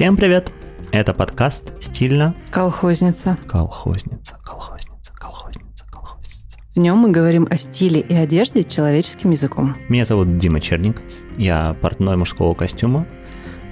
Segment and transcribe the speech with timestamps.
[0.00, 0.50] Всем привет!
[0.92, 2.34] Это подкаст «Стильно».
[2.50, 3.36] Колхозница.
[3.46, 6.58] Колхозница, колхозница, колхозница, колхозница.
[6.74, 9.76] В нем мы говорим о стиле и одежде человеческим языком.
[9.90, 11.04] Меня зовут Дима Черников.
[11.36, 13.06] Я портной мужского костюма,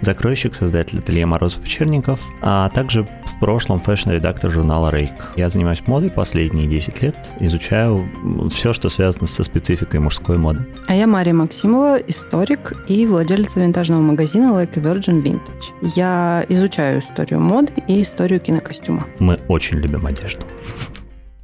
[0.00, 5.30] закройщик, создатель ателье Морозов и Черников, а также в прошлом fashion-редактор журнала Rake.
[5.36, 8.09] Я занимаюсь модой последние 10 лет, изучаю
[8.50, 10.66] все, что связано со спецификой мужской моды.
[10.87, 15.92] А я Мария Максимова, историк и владелица винтажного магазина Like Virgin Vintage.
[15.95, 19.06] Я изучаю историю моды и историю кинокостюма.
[19.18, 20.46] Мы очень любим одежду.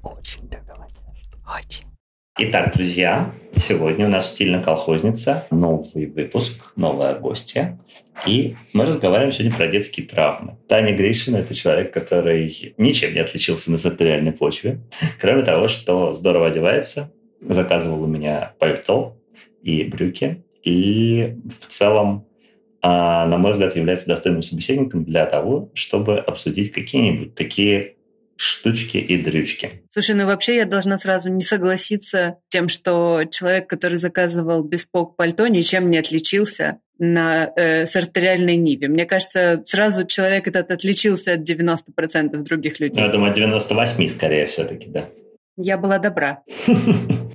[0.03, 1.39] Очень любим одежду.
[1.47, 1.94] Очень.
[2.37, 7.79] Итак, друзья, сегодня у нас стильно-колхозница, новый выпуск, новая гостья.
[8.27, 10.57] И мы разговариваем сегодня про детские травмы.
[10.67, 14.81] Таня Гришина– это человек, который ничем не отличился на сатуриальной почве,
[15.21, 19.17] кроме того, что здорово одевается, заказывал у меня пальто
[19.63, 22.27] и брюки, и в целом
[22.83, 27.95] а, на мой взгляд, является достойным собеседником для того, чтобы обсудить какие-нибудь такие
[28.37, 29.83] штучки и дрючки.
[29.91, 35.17] Слушай, ну вообще я должна сразу не согласиться с тем, что человек, который заказывал беспок
[35.17, 38.89] пальто, ничем не отличился на э, с артериальной ниве.
[38.89, 43.03] Мне кажется, сразу человек этот отличился от 90% других людей.
[43.03, 45.09] Я думаю, 98 скорее все-таки, да.
[45.57, 46.43] Я была добра.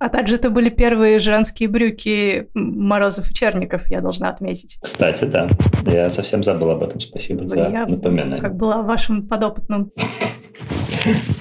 [0.02, 4.78] А также это были первые женские брюки Морозов и Черников, я должна отметить.
[4.82, 5.50] Кстати, да.
[5.86, 7.02] Я совсем забыл об этом.
[7.02, 8.40] Спасибо за Я напоминание.
[8.40, 9.92] Как была вашим подопытным.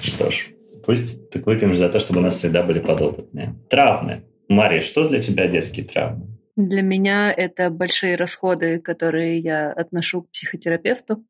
[0.01, 0.47] Что ж,
[0.85, 3.55] пусть так выпьем за то, чтобы у нас всегда были подопытные.
[3.69, 4.23] Травмы.
[4.47, 6.38] Мария, что для тебя детские травмы?
[6.59, 11.23] Для меня это большие расходы, которые я отношу к психотерапевту.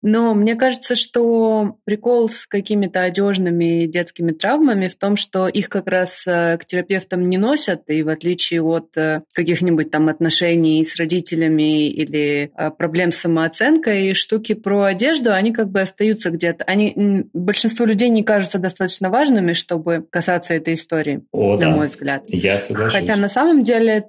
[0.00, 5.88] Но мне кажется, что прикол с какими-то одежными детскими травмами в том, что их как
[5.88, 10.94] раз э, к терапевтам не носят, и в отличие от э, каких-нибудь там отношений с
[10.94, 16.62] родителями или э, проблем с самооценкой, штуки про одежду, они как бы остаются где-то.
[16.62, 21.70] Они, большинство людей не кажутся достаточно важными, чтобы касаться этой истории, О, на да.
[21.70, 22.22] мой взгляд.
[22.28, 23.00] Я соглашусь.
[23.00, 24.04] Хотя на самом деле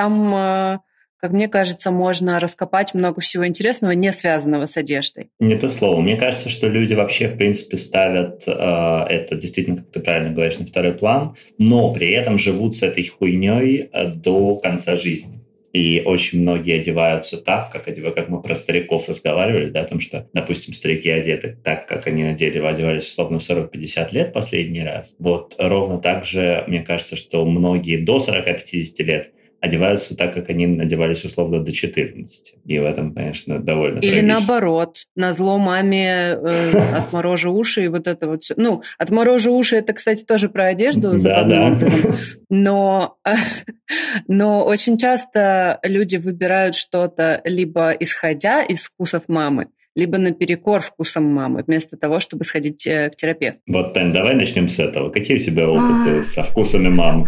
[0.00, 0.78] там, э,
[1.18, 5.28] как мне кажется, можно раскопать много всего интересного, не связанного с одеждой.
[5.38, 6.00] Не то слово.
[6.00, 10.58] Мне кажется, что люди вообще, в принципе, ставят э, это действительно, как ты правильно говоришь,
[10.58, 15.40] на второй план, но при этом живут с этой хуйней э, до конца жизни.
[15.74, 20.00] И очень многие одеваются так, как, одевают, как мы про стариков разговаривали, да, о том,
[20.00, 25.14] что, допустим, старики одеты так, как они одели, одевались, условно, в 40-50 лет последний раз.
[25.18, 30.64] Вот ровно так же, мне кажется, что многие до 40-50 лет одеваются так, как они
[30.80, 32.54] одевались условно до 14.
[32.64, 34.26] И в этом, конечно, довольно Или трагически.
[34.26, 38.54] наоборот, на зло маме э, отморожу уши и вот это вот все.
[38.56, 41.66] Ну, отморожу уши, это, кстати, тоже про одежду, Да, да.
[41.72, 42.14] образом.
[42.48, 43.16] Но,
[44.28, 51.62] но очень часто люди выбирают что-то либо исходя из вкусов мамы, либо наперекор вкусам мамы,
[51.66, 53.60] вместо того, чтобы сходить э, к терапевту.
[53.66, 55.10] Вот, Тань, давай начнем с этого.
[55.10, 57.26] Какие у тебя опыты со вкусами мам?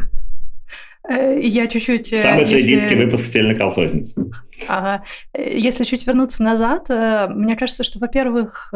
[1.08, 2.12] Э, Я чуть-чуть...
[2.12, 4.30] э, Самый если- фрейдистский выпуск «Стильной колхозницы».
[4.68, 5.04] Ага.
[5.36, 8.72] Если чуть вернуться назад, э, мне кажется, что, во-первых,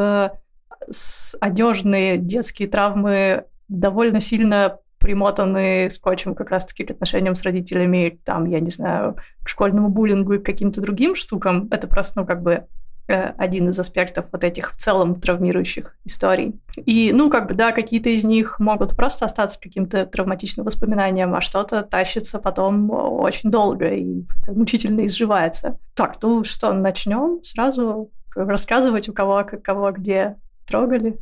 [1.40, 8.60] одежные детские травмы довольно сильно примотаны скотчем как раз-таки к отношениям с родителями, там, я
[8.60, 11.68] не знаю, к школьному буллингу и к каким-то другим штукам.
[11.70, 12.64] Это просто, ну, как бы
[13.08, 16.60] один из аспектов вот этих в целом травмирующих историй.
[16.84, 21.40] И, ну, как бы, да, какие-то из них могут просто остаться каким-то травматичным воспоминанием, а
[21.40, 25.78] что-то тащится потом очень долго и мучительно изживается.
[25.94, 30.36] Так, ну что, начнем сразу рассказывать, у кого, кого где
[30.66, 31.18] трогали,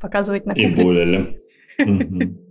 [0.00, 1.40] показывать на И кукле.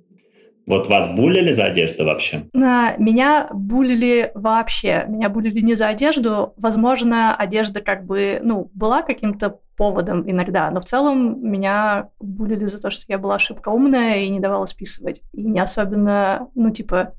[0.67, 2.43] Вот вас булили за одежду вообще?
[2.53, 5.05] На меня булили вообще.
[5.07, 6.53] Меня булили не за одежду.
[6.57, 12.81] Возможно, одежда как бы, ну, была каким-то поводом иногда, но в целом меня булили за
[12.81, 15.21] то, что я была ошибка умная и не давала списывать.
[15.33, 17.13] И не особенно, ну, типа,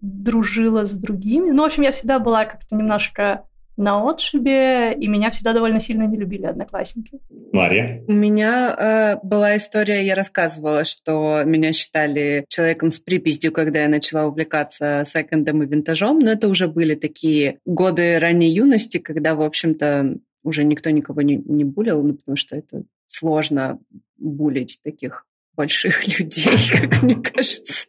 [0.00, 1.50] дружила с другими.
[1.50, 3.42] Ну, в общем, я всегда была как-то немножко
[3.76, 7.20] на отшибе, и меня всегда довольно сильно не любили одноклассники.
[7.52, 8.04] Мария?
[8.06, 13.88] У меня э, была история, я рассказывала, что меня считали человеком с припиздью, когда я
[13.88, 19.42] начала увлекаться секондом и винтажом, но это уже были такие годы ранней юности, когда, в
[19.42, 23.78] общем-то, уже никто никого не, не булил, ну, потому что это сложно
[24.18, 25.26] булить таких
[25.56, 27.86] больших людей, как мне кажется.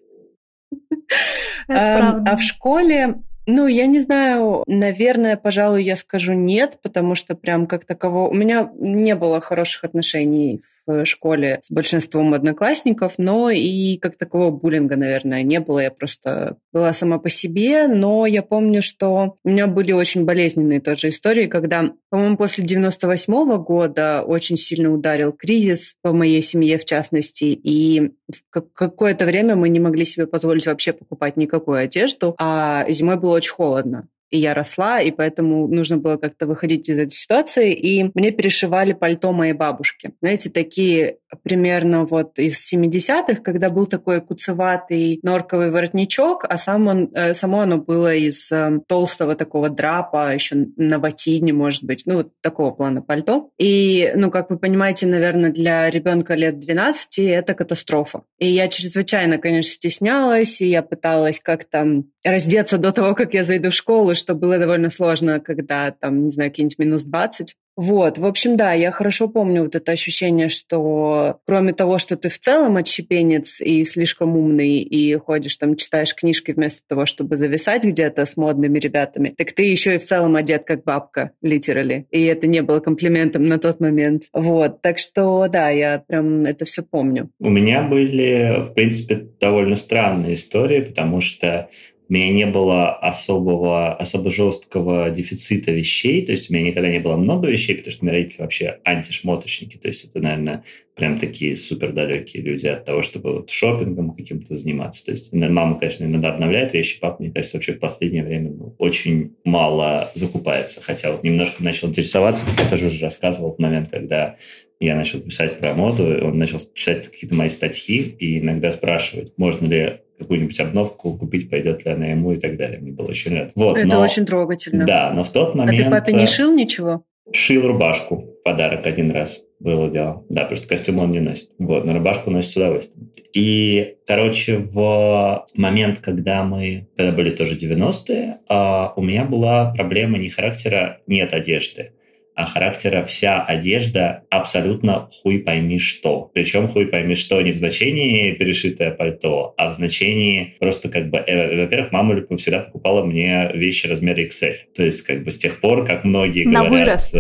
[1.68, 2.32] Это Эм, правда.
[2.32, 3.16] А в школе
[3.46, 8.30] Ну, я не знаю, наверное, пожалуй, я скажу нет, потому что прям как такового...
[8.30, 14.52] У меня не было хороших отношений в школе с большинством одноклассников, но и как такового
[14.52, 15.80] буллинга, наверное, не было.
[15.80, 20.80] Я просто была сама по себе, но я помню, что у меня были очень болезненные
[20.80, 26.78] тоже истории, когда, по-моему, после 98 -го года очень сильно ударил кризис по моей семье,
[26.78, 28.14] в частности, и
[28.50, 33.54] какое-то время мы не могли себе позволить вообще покупать никакую одежду, а зимой было очень
[33.54, 38.32] холодно и я росла, и поэтому нужно было как-то выходить из этой ситуации, и мне
[38.32, 40.14] перешивали пальто моей бабушки.
[40.24, 47.10] Знаете, такие примерно вот из 70-х, когда был такой куцеватый норковый воротничок, а сам он,
[47.14, 52.16] э, само оно было из э, толстого такого драпа, еще на ватине, может быть, ну,
[52.16, 53.50] вот такого плана пальто.
[53.58, 58.24] И, ну, как вы понимаете, наверное, для ребенка лет 12 это катастрофа.
[58.40, 63.70] И я чрезвычайно, конечно, стеснялась, и я пыталась как-то раздеться до того, как я зайду
[63.70, 67.56] в школу, что было довольно сложно, когда там, не знаю, какие-нибудь минус 20.
[67.76, 72.30] Вот, в общем, да, я хорошо помню вот это ощущение, что кроме того, что ты
[72.30, 77.84] в целом отщепенец и слишком умный, и ходишь там, читаешь книжки вместо того, чтобы зависать
[77.84, 82.06] где-то с модными ребятами, так ты еще и в целом одет как бабка, литерали.
[82.12, 84.24] И это не было комплиментом на тот момент.
[84.34, 87.32] Вот, так что, да, я прям это все помню.
[87.40, 91.70] У меня были, в принципе, довольно странные истории, потому что
[92.14, 97.00] у меня не было особого, особо жесткого дефицита вещей, то есть у меня никогда не
[97.00, 100.64] было много вещей, потому что мои родители вообще антишмоточники, то есть это, наверное,
[100.94, 105.06] прям такие супер далекие люди от того, чтобы вот шопингом каким-то заниматься.
[105.06, 108.76] То есть мама, конечно, иногда обновляет вещи, папа, мне кажется, вообще в последнее время ну,
[108.78, 114.36] очень мало закупается, хотя вот немножко начал интересоваться, я тоже уже рассказывал в момент, когда
[114.80, 119.66] я начал писать про моду, он начал читать какие-то мои статьи и иногда спрашивать, можно
[119.66, 119.94] ли
[120.24, 122.80] какую-нибудь обновку купить, пойдет ли она ему и так далее.
[122.80, 123.52] Мне было очень рад.
[123.56, 124.86] Вот, Это но, очень трогательно.
[124.86, 125.82] Да, но в тот момент...
[125.82, 127.04] А ты папе не э, шил ничего?
[127.32, 128.30] Шил рубашку.
[128.44, 130.26] Подарок один раз было дело.
[130.30, 131.50] Да, просто костюм он не носит.
[131.58, 133.12] Вот, на рубашку носит с удовольствием.
[133.34, 140.18] И, короче, в момент, когда мы, когда были тоже 90-е, а, у меня была проблема
[140.18, 141.94] не характера «нет одежды»,
[142.36, 146.32] а характера вся одежда абсолютно хуй пойми что.
[146.34, 151.18] Причем хуй пойми что не в значении перешитое пальто, а в значении просто как бы...
[151.18, 154.56] Э, во-первых, мама всегда покупала мне вещи размера XL.
[154.76, 156.88] То есть как бы с тех пор, как многие На говорят...
[157.12, 157.16] Вырост.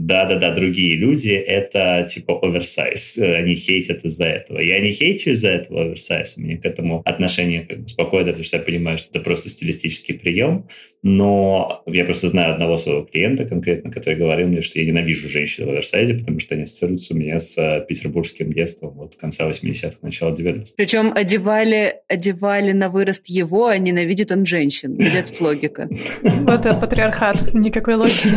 [0.00, 3.18] Э, да-да-да, другие люди, это типа оверсайз.
[3.18, 4.58] Они хейтят из-за этого.
[4.60, 6.36] Я не хейчу из-за этого оверсайз.
[6.36, 9.48] У меня к этому отношение как бы спокойно, потому что я понимаю, что это просто
[9.48, 10.68] стилистический прием.
[11.02, 15.64] Но я просто знаю одного своего клиента конкретно, который говорил мне, что я ненавижу женщин
[15.64, 19.96] в оверсайзе, потому что они ассоциируются у меня с э, петербургским детством вот конца 80-х,
[20.02, 20.72] начала 90-х.
[20.76, 24.96] Причем одевали, одевали на вырост его, а ненавидит он женщин.
[24.96, 25.88] Где тут логика?
[26.22, 28.36] Вот это патриархат, никакой логики.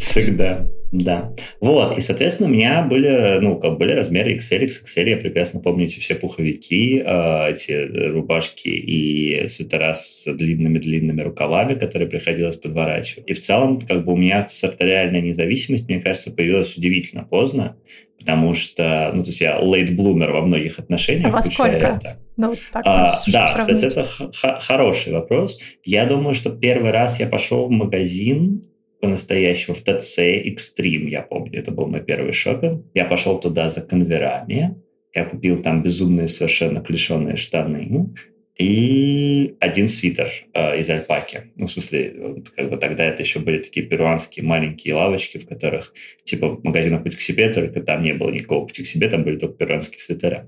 [0.00, 1.34] Всегда, да.
[1.60, 5.84] Вот, и, соответственно, у меня были, ну, как были размеры XL, XXL, я прекрасно помню
[5.84, 7.72] эти все пуховики, э, эти
[8.08, 13.28] рубашки и свитера с длинными-длинными рукавами, которые приходилось подворачивать.
[13.28, 17.76] И в целом, как бы у меня сарториальная независимость, мне кажется, появилась удивительно поздно,
[18.18, 21.26] потому что, ну, то есть я bloomer во многих отношениях.
[21.26, 21.74] А во сколько?
[21.74, 22.18] Это.
[22.38, 25.60] Ну, так, а, да, кстати, это хороший вопрос.
[25.84, 28.64] Я думаю, что первый раз я пошел в магазин
[29.00, 32.86] по-настоящему в ТЦ Extreme, я помню, это был мой первый шопинг.
[32.94, 34.76] Я пошел туда за конверами,
[35.14, 38.12] я купил там безумные совершенно клешеные штаны
[38.60, 41.44] и один свитер э, из альпаки.
[41.56, 45.94] Ну, в смысле, как бы тогда это еще были такие перуанские маленькие лавочки, в которых,
[46.24, 49.38] типа, магазин «Путь к себе», только там не было никакого «Пути к себе», там были
[49.38, 50.46] только перуанские свитера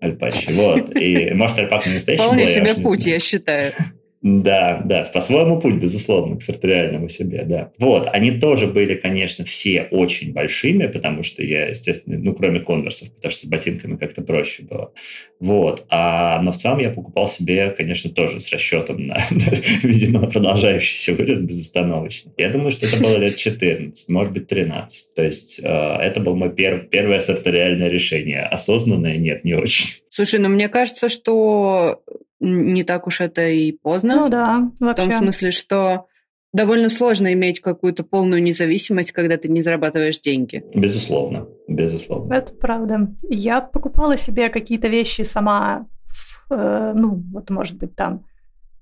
[0.00, 0.50] альпачи.
[0.52, 0.96] Вот.
[0.98, 3.74] И, может, альпака не настоящий Вполне себе путь, я считаю.
[4.22, 7.72] Да, да, по-своему путь, безусловно, к сарториальному себе, да.
[7.78, 13.14] Вот, они тоже были, конечно, все очень большими, потому что я, естественно, ну, кроме конверсов,
[13.14, 14.92] потому что с ботинками как-то проще было.
[15.40, 19.16] Вот, а, но в целом я покупал себе, конечно, тоже с расчетом на,
[19.82, 22.30] видимо, на продолжающийся вырост безостановочно.
[22.36, 25.14] Я думаю, что это было лет 14, может быть, 13.
[25.14, 28.42] То есть э, это был мой пер, первое сарториальное решение.
[28.42, 30.02] Осознанное нет, не очень.
[30.10, 32.02] Слушай, ну мне кажется, что
[32.40, 34.16] не так уж это и поздно.
[34.16, 35.06] Ну да, вообще.
[35.06, 36.06] В том смысле, что
[36.52, 40.64] довольно сложно иметь какую-то полную независимость, когда ты не зарабатываешь деньги.
[40.74, 42.32] Безусловно, безусловно.
[42.34, 43.14] Это правда.
[43.28, 48.24] Я покупала себе какие-то вещи сама, в, э, ну, вот может быть там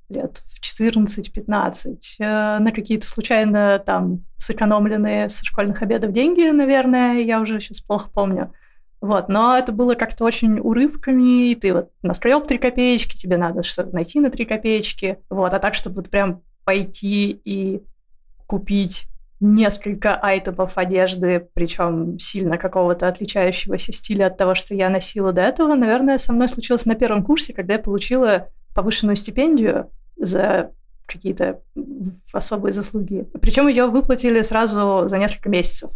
[0.09, 7.41] лет в 14-15, э, на какие-то случайно там сэкономленные со школьных обедов деньги, наверное, я
[7.41, 8.53] уже сейчас плохо помню.
[9.01, 13.63] Вот, но это было как-то очень урывками, и ты вот настроил 3 копеечки, тебе надо
[13.63, 17.81] что-то найти на 3 копеечки, вот, а так, чтобы вот прям пойти и
[18.47, 19.07] купить
[19.41, 25.75] несколько айтемов одежды, причем сильно какого-то отличающегося стиля от того, что я носила до этого,
[25.75, 30.73] наверное, со мной случилось на первом курсе, когда я получила повышенную стипендию за
[31.07, 31.61] какие-то
[32.33, 33.27] особые заслуги.
[33.41, 35.93] Причем ее выплатили сразу за несколько месяцев.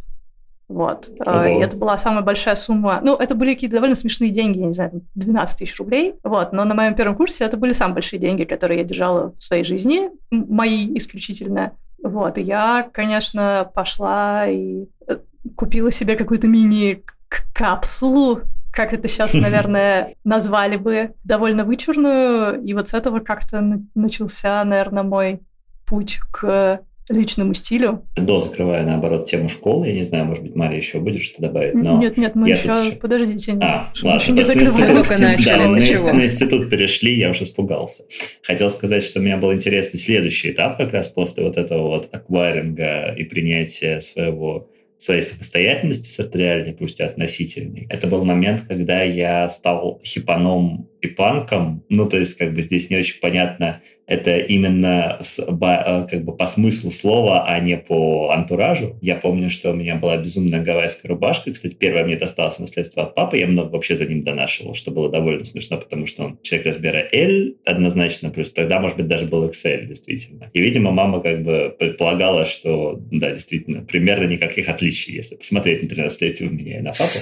[0.73, 1.11] Вот.
[1.25, 1.45] Ого.
[1.45, 3.01] И это была самая большая сумма.
[3.03, 6.15] Ну, это были какие-то довольно смешные деньги, я не знаю, 12 тысяч рублей.
[6.25, 6.53] Вот.
[6.53, 9.65] Но на моем первом курсе это были самые большие деньги, которые я держала в своей
[9.65, 11.73] жизни, мои исключительно.
[12.03, 12.39] Вот.
[12.39, 15.19] И я, конечно, пошла и э,
[15.57, 18.41] купила себе какую-то мини-капсулу,
[18.73, 22.63] как это сейчас, наверное, назвали бы, довольно вычурную.
[22.63, 23.63] И вот с этого как-то
[23.95, 25.41] начался, наверное, мой
[25.85, 28.07] путь к личному стилю.
[28.17, 31.75] До закрывая, наоборот, тему школы, я не знаю, может быть, Мария еще будет что добавить,
[31.75, 31.99] но...
[31.99, 32.69] Нет, нет, мы еще...
[32.69, 32.97] еще...
[32.97, 35.03] Подождите, а, мы ладно, еще не закрываем.
[35.23, 38.05] Начали, да, на, на, на институт перешли, я уже испугался.
[38.43, 42.09] Хотел сказать, что у меня был интересный следующий этап как раз после вот этого вот
[42.13, 44.69] акваринга и принятия своего
[45.03, 47.87] своей самостоятельности сакратриальной, пусть и относительной.
[47.91, 51.85] Это был момент, когда я стал хипаном и панком.
[51.89, 56.47] Ну, то есть, как бы здесь не очень понятно, это именно э, как бы по
[56.47, 58.99] смыслу слова, а не по антуражу.
[59.01, 61.53] Я помню, что у меня была безумная гавайская рубашка.
[61.53, 63.39] Кстати, первая мне досталась наследство от папы.
[63.39, 67.09] Я много вообще за ним донашивал, что было довольно смешно, потому что он человек размера
[67.13, 70.51] L однозначно, плюс тогда, может быть, даже был XL, действительно.
[70.53, 75.87] И, видимо, мама как бы предполагала, что, да, действительно, примерно никаких отличий, если посмотреть на
[75.87, 77.19] 13-летие у меня и на папу.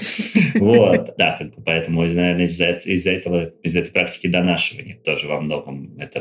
[0.60, 5.96] Вот, да, как бы поэтому, наверное, из-за этого, из этой практики донашивания тоже во многом
[5.98, 6.20] это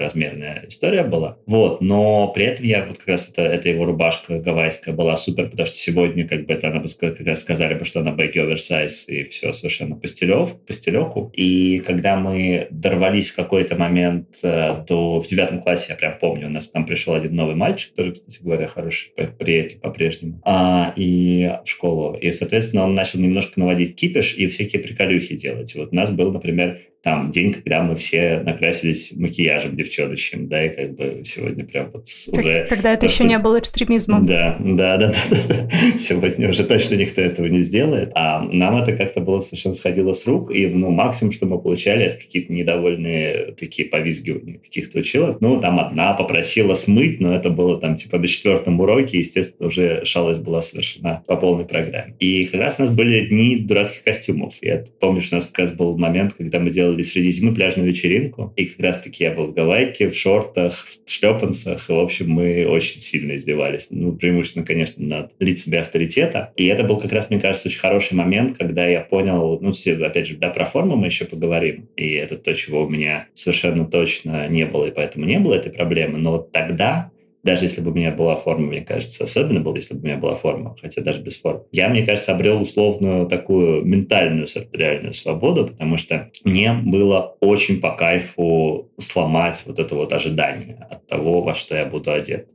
[0.49, 1.37] размерная история была.
[1.45, 5.49] Вот, но при этом я вот как раз это, это его рубашка гавайская была супер,
[5.49, 8.39] потому что сегодня как бы это она бы как раз сказали бы, что она baggy
[8.39, 11.31] оверсайз и все совершенно по, стилев, по стилеку.
[11.33, 15.19] И когда мы дорвались в какой-то момент э, до...
[15.19, 18.41] В девятом классе, я прям помню, у нас там пришел один новый мальчик, тоже, кстати
[18.41, 22.15] говоря, хороший приятель по-прежнему, а, и в школу.
[22.15, 25.75] И, соответственно, он начал немножко наводить кипиш и всякие приколюхи делать.
[25.75, 30.69] Вот у нас был, например, там день, когда мы все накрасились макияжем девчоночным, да, и
[30.69, 32.65] как бы сегодня прям вот уже...
[32.67, 34.25] Когда это еще не было экстремизмом.
[34.25, 38.11] Да, да, да, да, да, Сегодня уже точно никто этого не сделает.
[38.15, 42.05] А нам это как-то было совершенно сходило с рук, и, ну, максимум, что мы получали,
[42.05, 45.39] это какие-то недовольные такие повизгивания каких-то училок.
[45.39, 50.03] Ну, там одна попросила смыть, но это было там типа до четвертом уроке, естественно, уже
[50.05, 52.15] шалость была совершена по полной программе.
[52.19, 54.55] И как раз у нас были дни дурацких костюмов.
[54.61, 57.53] Я помню, что у нас как раз был момент, когда мы делали делали среди зимы
[57.53, 58.53] пляжную вечеринку.
[58.55, 61.89] И как раз-таки я был в гавайке, в шортах, в шлепанцах.
[61.89, 63.87] И, в общем, мы очень сильно издевались.
[63.89, 66.51] Ну, преимущественно, конечно, над лицами авторитета.
[66.55, 69.71] И это был как раз, мне кажется, очень хороший момент, когда я понял, ну,
[70.03, 71.89] опять же, да, про форму мы еще поговорим.
[71.95, 75.71] И это то, чего у меня совершенно точно не было, и поэтому не было этой
[75.71, 76.17] проблемы.
[76.17, 77.11] Но вот тогда
[77.49, 80.17] даже если бы у меня была форма, мне кажется, особенно было, если бы у меня
[80.17, 85.65] была форма, хотя даже без формы, я, мне кажется, обрел условную такую ментальную сартериальную свободу,
[85.65, 91.55] потому что мне было очень по кайфу сломать вот это вот ожидание от того, во
[91.55, 92.47] что я буду одет.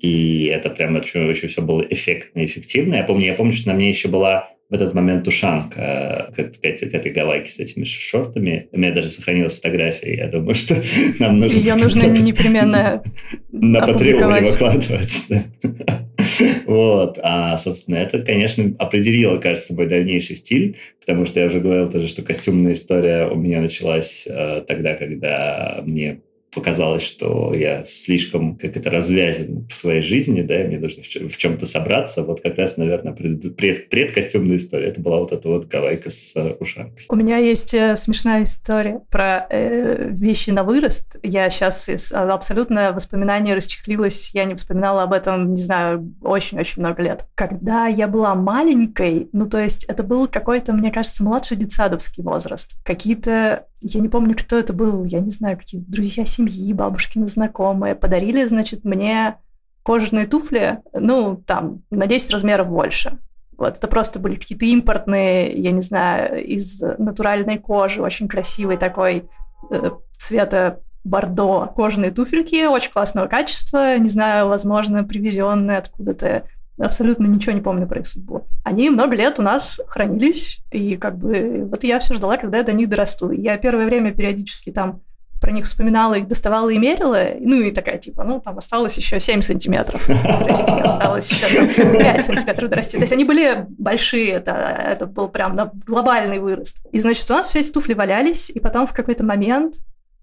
[0.00, 2.94] И это прям очень, очень все было эффектно эффективно.
[2.94, 6.60] Я помню, я помню, что на мне еще была в этот момент ушанка к, к,
[6.60, 8.68] к этой гавайке с этими шортами.
[8.72, 10.14] У меня даже сохранилась фотография.
[10.14, 10.76] Я думаю, что
[11.18, 11.56] нам нужно...
[11.56, 13.02] Ее нужно непременно
[13.52, 15.24] На Патреоне выкладывать.
[16.66, 17.18] Вот.
[17.22, 22.06] А, собственно, это, конечно, определило, кажется, мой дальнейший стиль, потому что я уже говорил тоже,
[22.08, 26.20] что костюмная история у меня началась э, тогда, когда мне
[26.54, 31.36] показалось, что я слишком, как это, развязен в своей жизни, да, и мне нужно в
[31.36, 32.22] чем-то собраться.
[32.22, 34.88] Вот как раз, наверное, пред, пред, предкостюмная история.
[34.88, 36.92] Это была вот эта вот гавайка с э, ушами.
[37.08, 41.16] У меня есть э, смешная история про э, вещи на вырост.
[41.22, 44.34] Я сейчас из а, абсолютно воспоминания расчехлилась.
[44.34, 47.26] Я не вспоминала об этом, не знаю, очень-очень много лет.
[47.34, 52.76] Когда я была маленькой, ну, то есть это был какой-то, мне кажется, младший детсадовский возраст.
[52.84, 57.94] Какие-то я не помню, кто это был, я не знаю, какие друзья семьи, бабушкины знакомые,
[57.94, 59.36] подарили, значит, мне
[59.82, 63.18] кожаные туфли, ну, там, на 10 размеров больше.
[63.56, 69.28] Вот, это просто были какие-то импортные, я не знаю, из натуральной кожи, очень красивый такой
[69.70, 76.44] э, цвета бордо кожаные туфельки, очень классного качества, не знаю, возможно, привезенные откуда-то
[76.78, 78.46] абсолютно ничего не помню про их судьбу.
[78.64, 82.64] Они много лет у нас хранились, и как бы вот я все ждала, когда я
[82.64, 83.30] до них дорасту.
[83.30, 85.00] Я первое время периодически там
[85.40, 89.20] про них вспоминала, их доставала и мерила, ну и такая типа, ну там осталось еще
[89.20, 92.96] 7 сантиметров расти, осталось еще там, 5 сантиметров расти.
[92.96, 96.84] То есть они были большие, это, это был прям да, глобальный вырост.
[96.90, 99.74] И значит, у нас все эти туфли валялись, и потом в какой-то момент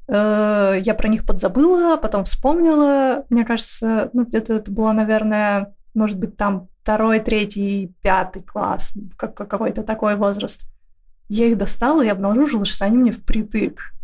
[0.07, 3.25] Э, я про них подзабыла, потом вспомнила.
[3.29, 9.35] Мне кажется, ну, где-то это было, наверное, может быть, там второй, третий, пятый класс, как,
[9.35, 10.67] какой-то такой возраст.
[11.29, 13.95] Я их достала и обнаружила, что они мне впритык.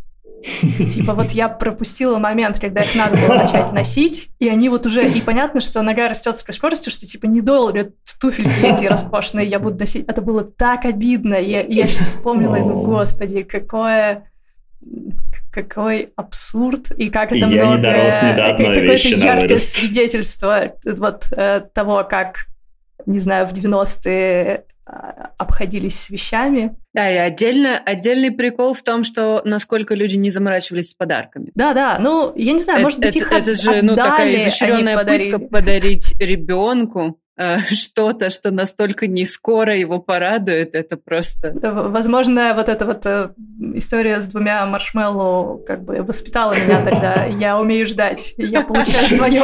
[0.80, 4.88] И типа вот я пропустила момент, когда их надо было начать носить, и они вот
[4.88, 8.86] уже, и понятно, что нога растет с такой скоростью, что типа не доллары туфельки эти
[8.86, 10.06] роскошные я буду носить.
[10.08, 11.36] Это было так обидно.
[11.36, 14.31] Я, я сейчас вспомнила, ну господи, какое
[15.52, 17.78] какой абсурд и как это я много...
[17.78, 19.64] не дорос не до одной какое-то яркое вырос.
[19.64, 22.46] свидетельство вот э, того, как,
[23.06, 26.76] не знаю, в 90-е а, обходились с вещами.
[26.94, 31.52] Да, и отдельно, отдельный прикол в том, что насколько люди не заморачивались с подарками.
[31.56, 34.10] Да, да, ну, я не знаю, это, может быть, это, их это же ну, отдали,
[34.10, 37.31] такая они изощренная пытка подарить ребенку э,
[37.72, 41.52] что-то, что настолько не скоро его порадует, это просто...
[41.54, 43.30] Возможно, вот эта вот э,
[43.76, 47.26] история с двумя маршмеллоу как бы воспитала меня тогда.
[47.42, 49.44] Я умею ждать, я получаю свое.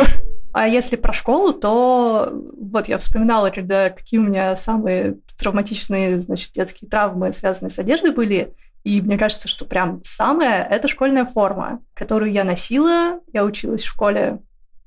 [0.54, 6.52] А если про школу, то вот я вспоминала, когда какие у меня самые травматичные, значит,
[6.54, 8.54] детские травмы, связанные с одеждой были.
[8.84, 13.20] И мне кажется, что прям самое– это школьная форма, которую я носила.
[13.34, 14.40] Я училась в школе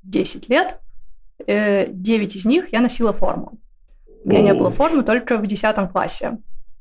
[0.03, 0.79] 10 лет.
[1.47, 3.53] Э, 9 из них я носила форму.
[4.23, 6.37] У меня не было формы только в 10 классе.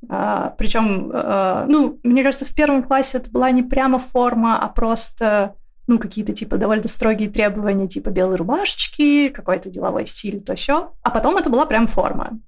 [0.09, 4.69] А, причем, а, ну, мне кажется, в первом классе это была не прямо форма, а
[4.69, 5.55] просто,
[5.87, 10.93] ну, какие-то, типа, довольно строгие требования, типа белой рубашечки, какой-то деловой стиль, то все.
[11.02, 12.38] А потом это была прям форма.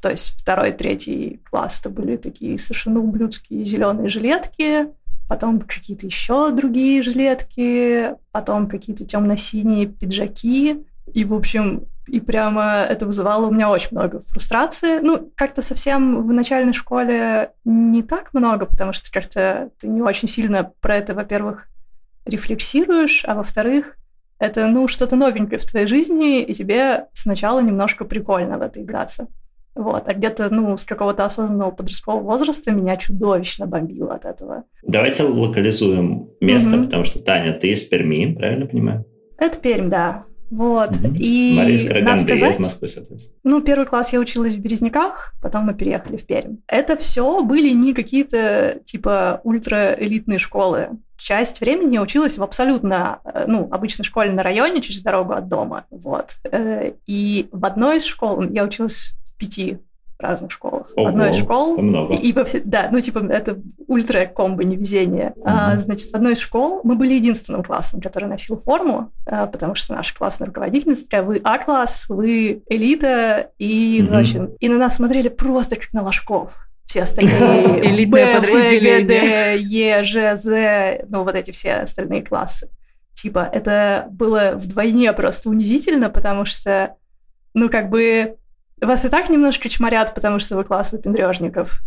[0.00, 4.88] То есть второй, третий класс это были такие совершенно ублюдские зеленые жилетки,
[5.28, 10.84] потом какие-то еще другие жилетки, потом какие-то темно-синие пиджаки.
[11.12, 14.98] И, в общем, и прямо это вызывало у меня очень много фрустрации.
[15.00, 20.28] Ну, как-то совсем в начальной школе не так много, потому что как-то ты не очень
[20.28, 21.68] сильно про это, во-первых,
[22.26, 23.96] рефлексируешь, а во-вторых,
[24.38, 29.28] это, ну, что-то новенькое в твоей жизни, и тебе сначала немножко прикольно в это играться.
[29.74, 34.64] Вот, а где-то, ну, с какого-то осознанного подросткового возраста меня чудовищно бомбило от этого.
[34.82, 36.84] Давайте локализуем место, Мгм.
[36.86, 39.06] потому что, Таня, ты из Перми, правильно понимаю?
[39.38, 40.24] Это Пермь, да.
[40.52, 41.00] Вот.
[41.00, 41.14] Мгм.
[41.18, 43.38] И Мария надо сказать, из Москвы, соответственно.
[43.42, 46.58] Ну, первый класс я училась в Березняках, потом мы переехали в Пермь.
[46.66, 50.90] Это все были не какие-то, типа, ультраэлитные школы.
[51.16, 55.48] Часть времени я училась в абсолютно, э, ну, обычной школе на районе, через дорогу от
[55.48, 56.36] дома, вот.
[56.50, 59.78] Э, И в одной из школ, я училась в пяти
[60.22, 60.86] разных школах.
[60.96, 62.14] В одной из Ого, школ много.
[62.14, 65.34] и, и во все- да, ну типа это ультра комбо невезение.
[65.44, 65.78] А, Мгм.
[65.80, 69.94] значит, в одной из школ мы были единственным классом, который носил форму, а, потому что
[69.94, 74.12] наша классная руководительница вы А-класс, вы элита, и, Мгм.
[74.14, 76.66] в общем, и на нас смотрели просто как на ложков.
[76.84, 77.32] Все остальные
[78.08, 79.00] Б, В, подразделение.
[79.02, 82.68] Г, Д, Е, Ж, З, ну вот эти все остальные классы.
[83.14, 86.94] Типа, это было вдвойне просто унизительно, потому что,
[87.54, 88.36] ну, как бы,
[88.86, 91.82] вас и так немножко чморят, потому что вы класс выпендрежников.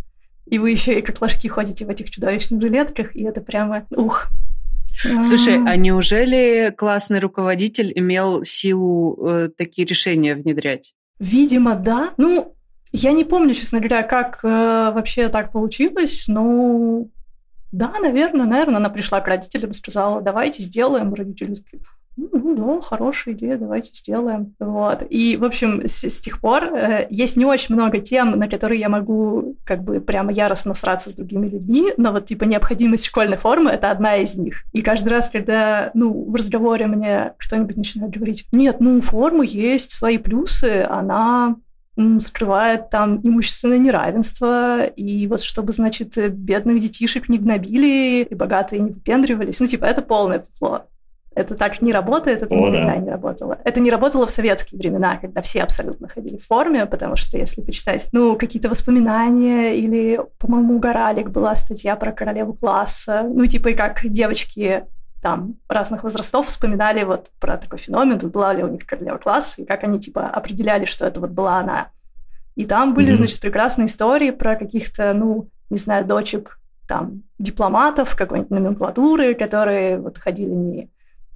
[0.46, 4.28] И вы еще и как ложки ходите в этих чудовищных жилетках, и это прямо ух.
[5.22, 10.94] Слушай, А, а неужели классный руководитель имел силу э, такие решения внедрять?
[11.18, 12.10] Видимо, да.
[12.16, 12.54] Ну,
[12.92, 17.06] я не помню, честно говоря, как э, вообще так получилось, но
[17.72, 21.12] да, наверное, наверное, она пришла к родителям и сказала, давайте сделаем.
[21.12, 21.82] Родители такие,
[22.16, 24.54] «Ну, да, хорошая идея, давайте сделаем.
[24.58, 25.02] Вот.
[25.10, 28.80] И, в общем, с, с тех пор э, есть не очень много тем, на которые
[28.80, 33.36] я могу как бы прямо яростно сраться с другими людьми, но вот типа необходимость школьной
[33.36, 34.62] формы– это одна из них.
[34.72, 39.90] И каждый раз, когда, ну, в разговоре мне кто-нибудь начинает говорить, нет, ну, формы есть
[39.90, 41.56] свои плюсы, она
[42.20, 48.90] скрывает там имущественное неравенство, и вот чтобы, значит, бедных детишек не гнобили, и богатые не
[48.90, 49.60] выпендривались.
[49.60, 50.86] Ну, типа, это полное фуфло.
[51.36, 52.96] Это так не работает, это О, никогда да.
[52.96, 53.58] не работало.
[53.62, 57.60] Это не работало в советские времена, когда все абсолютно ходили в форме, потому что если
[57.60, 63.68] почитать, ну, какие-то воспоминания или, по-моему, у Горалик была статья про королеву класса, ну, типа,
[63.68, 64.84] и как девочки
[65.20, 69.60] там разных возрастов вспоминали вот про такой феномен, тут была ли у них королева класса,
[69.60, 71.88] и как они, типа, определяли, что это вот была она.
[72.54, 73.16] И там были, Мгм.
[73.16, 80.16] значит, прекрасные истории про каких-то, ну, не знаю, дочек там дипломатов, какой-нибудь номенклатуры, которые вот
[80.16, 80.88] ходили не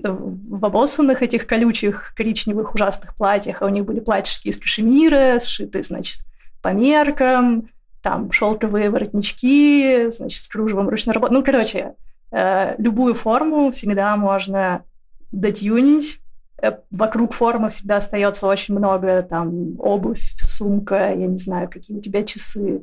[0.02, 5.82] в обоссанных этих колючих коричневых ужасных платьях, а у них были платьишки из кашемира, сшитые,
[5.82, 6.18] значит,
[6.62, 7.70] по меркам,
[8.02, 11.34] там шелковые воротнички, значит, с кружевом ручной работы.
[11.34, 11.94] Ну, короче,
[12.32, 14.84] э, любую форму всегда можно
[15.32, 16.20] дотюнить.
[16.62, 22.00] Э, Вокруг формы всегда остается очень много, там, обувь, сумка, я не знаю, какие у
[22.00, 22.82] тебя часы,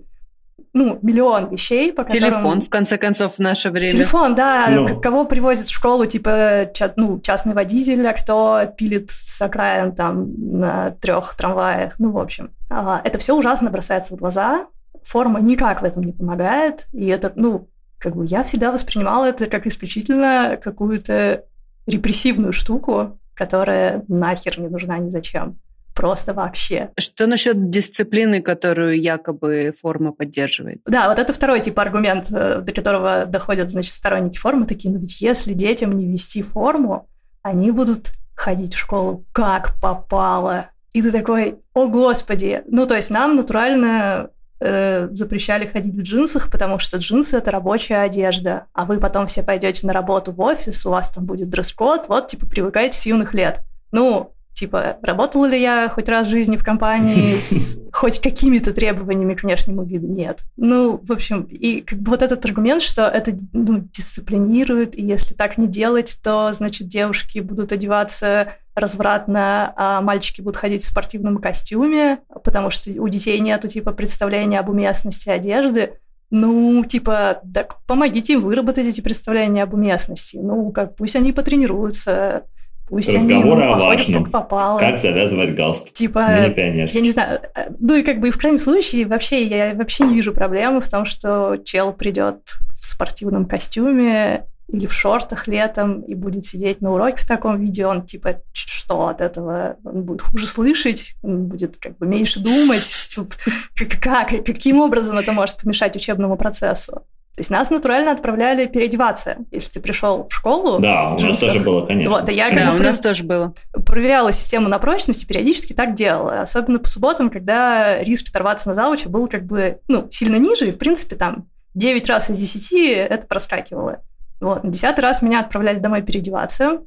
[0.74, 2.30] ну, миллион вещей, по которым...
[2.30, 3.90] Телефон, в конце концов, в наше время.
[3.90, 4.68] Телефон, да.
[4.70, 5.02] Ну.
[5.02, 10.34] Кого привозят в школу, типа, ча- ну, частный водитель, а кто пилит с окраин там
[10.60, 11.96] на трех трамваях.
[12.00, 14.68] Ну, в общем, а, это все ужасно бросается в глаза.
[15.04, 16.88] Форма никак в этом не помогает.
[16.94, 21.44] И это, ну, как бы я всегда воспринимала это как исключительно какую-то
[21.88, 25.58] репрессивную штуку, которая нахер не нужна ни зачем
[25.98, 26.92] просто вообще.
[27.00, 30.82] Что насчет дисциплины, которую якобы форма поддерживает?
[30.86, 35.00] Да, вот это второй тип аргумент, э, до которого доходят, значит, сторонники формы, такие, ну
[35.00, 37.10] ведь если детям не вести форму,
[37.42, 40.68] они будут ходить в школу как попало.
[40.94, 42.62] И ты такой, о господи.
[42.68, 44.30] Ну, то есть нам натурально
[44.60, 49.42] э, запрещали ходить в джинсах, потому что джинсы это рабочая одежда, а вы потом все
[49.42, 53.34] пойдете на работу в офис, у вас там будет дресс-код, вот, типа, привыкайте с юных
[53.34, 53.62] лет.
[53.92, 59.36] Ну, Типа, работала ли я хоть раз в жизни в компании с хоть какими-то требованиями
[59.36, 60.08] к внешнему виду?
[60.08, 60.46] Нет.
[60.56, 65.36] Ну, в общем, и как бы вот этот аргумент, что это ну, дисциплинирует, и если
[65.36, 71.38] так не делать, то, значит, девушки будут одеваться развратно, а мальчики будут ходить в спортивном
[71.38, 76.00] костюме, потому что у детей нету, типа, представления об уместности одежды.
[76.32, 80.38] Ну, типа, так помогите им выработать эти представления об уместности.
[80.38, 82.46] Ну, как пусть они потренируются,
[82.88, 84.24] Пусть Разговоры они, ну, о важном.
[84.24, 84.80] Как, попало.
[84.80, 85.94] как завязывать галстук.
[85.94, 87.42] Типа, я не знаю.
[87.54, 90.88] Э, ну и как бы в крайнем случае вообще я вообще не вижу проблемы в
[90.88, 92.38] том, что чел придет
[92.80, 97.86] в спортивном костюме или в шортах летом и будет сидеть на уроке в таком виде,
[97.86, 99.78] он типа что от этого?
[99.84, 103.10] Он будет хуже слышать, он будет как бы меньше думать.
[103.16, 103.38] Тут,
[104.02, 107.04] как, каким образом это может помешать учебному процессу?
[107.38, 109.38] То есть нас натурально отправляли переодеваться.
[109.52, 110.80] Если ты пришел в школу...
[110.80, 112.10] Да, у нас тоже было, конечно.
[112.10, 113.54] Вот, я, да, у нас тоже было.
[113.86, 116.42] Проверяла систему на прочность и периодически так делала.
[116.42, 120.72] Особенно по субботам, когда риск оторваться на завуча был как бы ну, сильно ниже, и,
[120.72, 121.46] в принципе, там
[121.76, 124.00] 9 раз из 10 это проскакивало.
[124.42, 126.80] Вот, на десятый раз меня отправляли домой переодеваться,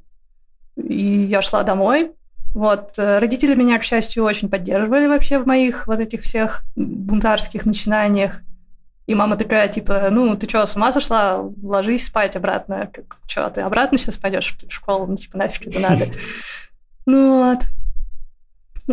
[0.76, 2.10] и я шла домой,
[2.54, 2.98] вот.
[2.98, 8.42] Э, родители меня, к счастью, очень поддерживали вообще в моих вот этих всех бунтарских начинаниях.
[9.10, 11.44] И мама такая, типа, ну, ты что, с ума сошла?
[11.64, 12.88] Ложись спать обратно.
[12.94, 15.08] Как, что, ты обратно сейчас пойдешь в школу?
[15.08, 16.06] Ну, типа, нафиг это надо.
[17.06, 17.58] Ну вот.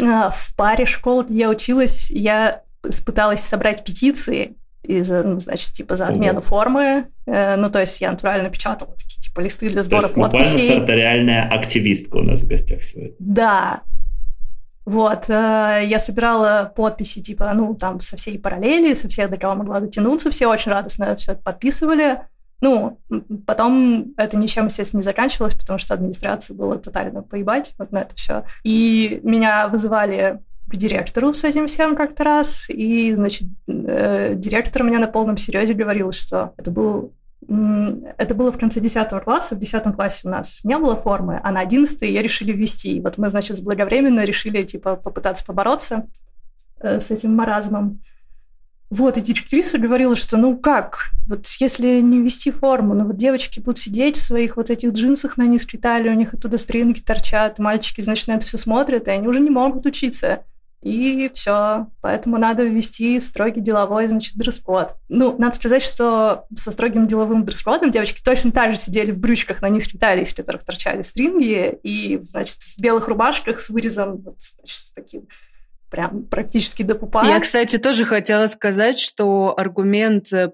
[0.02, 2.64] А, в паре школ, где я училась, я
[3.06, 6.42] пыталась собрать петиции из, ну, значит, типа за отмену Ого.
[6.42, 7.06] формы.
[7.28, 10.52] Э, ну, то есть я натурально печатала такие, типа, листы для сбора то есть, подписей.
[10.54, 13.14] Буквально сортариальная активистка у нас в гостях сегодня.
[13.20, 13.82] Да,
[14.88, 19.56] вот, э, я собирала подписи, типа, ну, там, со всей параллели, со всех, до кого
[19.56, 22.22] могла дотянуться, все очень радостно все подписывали.
[22.62, 22.98] Ну,
[23.46, 28.16] потом это ничем, естественно, не заканчивалось, потому что администрации было тотально поебать вот на это
[28.16, 28.46] все.
[28.64, 35.00] И меня вызывали к директору с этим всем как-то раз, и, значит, э, директор меня
[35.00, 37.12] на полном серьезе говорил, что это был
[37.48, 39.56] это было в конце 10 класса.
[39.56, 43.00] В 10 классе у нас не было формы, а на 11 ее решили ввести.
[43.02, 46.08] Вот мы, значит, заблаговременно решили, типа, попытаться побороться
[46.80, 48.02] э, с этим маразмом.
[48.90, 53.60] Вот, и директриса говорила, что ну как, вот если не ввести форму, ну вот девочки
[53.60, 57.60] будут сидеть в своих вот этих джинсах на низкой талии, у них оттуда стринги торчат,
[57.60, 60.46] мальчики, значит, на это все смотрят, и они уже не могут учиться.
[60.82, 61.88] И все.
[62.02, 64.96] Поэтому надо ввести строгий деловой, значит, дресс-код.
[65.10, 69.62] Ну, надо сказать, что со строгим деловым дресс-кодом девочки точно так же сидели в брючках
[69.62, 74.36] на низкой талии, из которых торчали стринги, и, значит, в белых рубашках с вырезом, вот,
[74.40, 75.28] значит, с таким
[75.90, 77.26] прям практически до пупа.
[77.26, 80.52] Я, кстати, тоже хотела сказать, что аргумент э,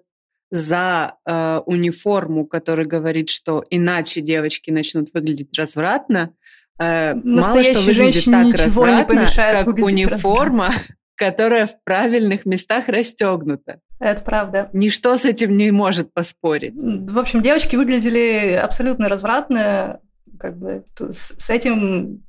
[0.52, 6.34] за э, униформу, который говорит, что иначе девочки начнут выглядеть развратно,
[6.80, 10.68] Э, Настоящей женщине ничего не помешает как униформа,
[11.16, 13.80] которая в правильных местах расстегнута.
[14.00, 14.70] Это правда.
[14.74, 16.74] Ничто с этим не может поспорить.
[16.76, 20.02] В общем, девочки выглядели абсолютно развратно,
[20.40, 22.24] как бы с этим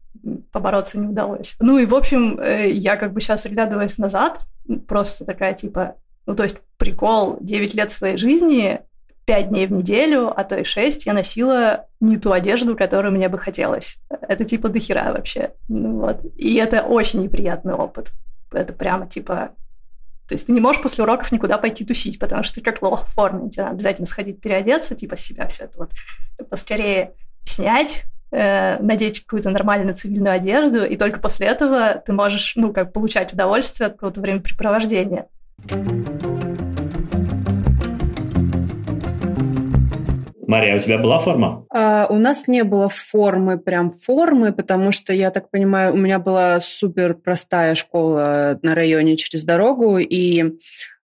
[0.53, 1.57] побороться не удалось.
[1.61, 4.41] Ну и, в общем, э, я как бы сейчас, оглядываясь назад,
[4.87, 8.81] просто такая типа, ну то есть прикол, 9 лет своей жизни
[9.25, 13.29] пять дней в неделю, а то и шесть, я носила не ту одежду, которую мне
[13.29, 13.99] бы хотелось.
[14.09, 15.53] Это типа дохера вообще.
[15.69, 16.21] Ну, вот.
[16.37, 18.13] И это очень неприятный опыт.
[18.53, 19.51] Это прямо типа...
[20.29, 23.05] То есть ты не можешь после уроков никуда пойти тусить, потому что ты как лох
[23.05, 23.51] в форме.
[23.51, 25.91] Тебе надо обязательно сходить переодеться, типа себя все это вот
[26.49, 32.73] поскорее снять, э, надеть какую-то нормальную цивильную одежду, и только после этого ты можешь, ну,
[32.73, 35.27] как получать удовольствие от какого-то времяпрепровождения.
[40.55, 41.67] Мария, у тебя была форма?
[41.71, 46.19] А, у нас не было формы, прям формы, потому что, я так понимаю, у меня
[46.19, 50.53] была супер простая школа на районе через дорогу, и А,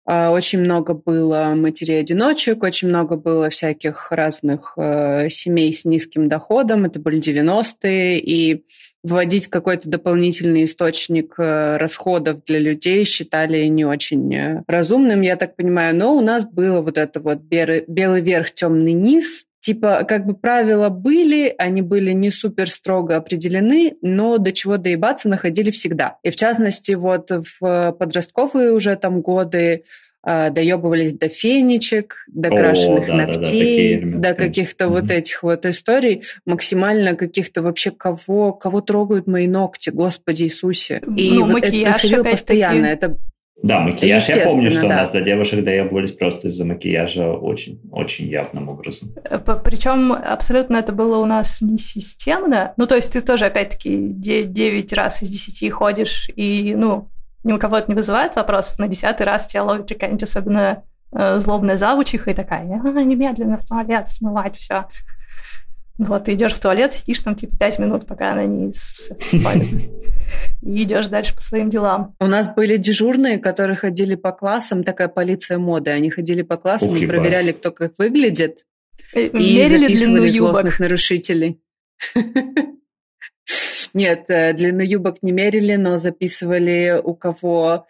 [0.07, 6.85] очень много было матерей-одиночек, очень много было всяких разных э, семей с низким доходом.
[6.85, 8.19] Это были 90-е.
[8.19, 8.65] И
[9.03, 15.57] вводить какой-то дополнительный источник э, расходов для людей считали не очень э, разумным, я так
[15.57, 15.97] понимаю.
[15.97, 20.89] Но у нас было вот это вот белый верх, темный низ, типа, как бы правила
[20.89, 26.17] были, они были не супер строго определены, но до чего доебаться находили всегда.
[26.23, 29.85] И в частности, вот в подростковые уже там годы
[30.27, 35.43] э, доебывались до фенечек, до О, крашеных да, ногтей, да, да, до каких-то вот этих
[35.43, 41.03] вот историй, максимально каких-то вообще кого, кого трогают мои ногти, Господи Иисусе.
[41.17, 42.87] И ну, вот это происходило постоянно.
[42.87, 43.19] Это
[43.63, 44.29] да, макияж.
[44.29, 44.87] Я помню, что да.
[44.87, 49.15] у нас до девушек доебывались просто из-за макияжа очень, очень явным образом.
[49.25, 52.73] Э, Причем абсолютно это было у нас не системно.
[52.77, 57.11] Ну, то есть ты тоже, опять-таки, 9 раз из 10 ходишь, и, ну,
[57.45, 58.79] ни у кого это не вызывает вопросов.
[58.79, 63.65] На десятый раз тебя ловит какая-нибудь особенно э, злобная завучиха и такая, а, немедленно в
[63.65, 64.87] туалет смывать все.
[66.01, 69.91] Вот, ты идешь в туалет, сидишь там типа пять минут, пока она не свалит.
[70.63, 72.15] И идешь дальше по своим делам.
[72.19, 75.91] У нас были дежурные, которые ходили по классам, такая полиция моды.
[75.91, 78.65] Они ходили по классам и проверяли, кто как выглядит.
[79.13, 80.79] Э, и мерили длину юбок.
[80.79, 81.61] нарушителей.
[83.93, 87.87] Нет, э, длину юбок не мерили, но записывали, у кого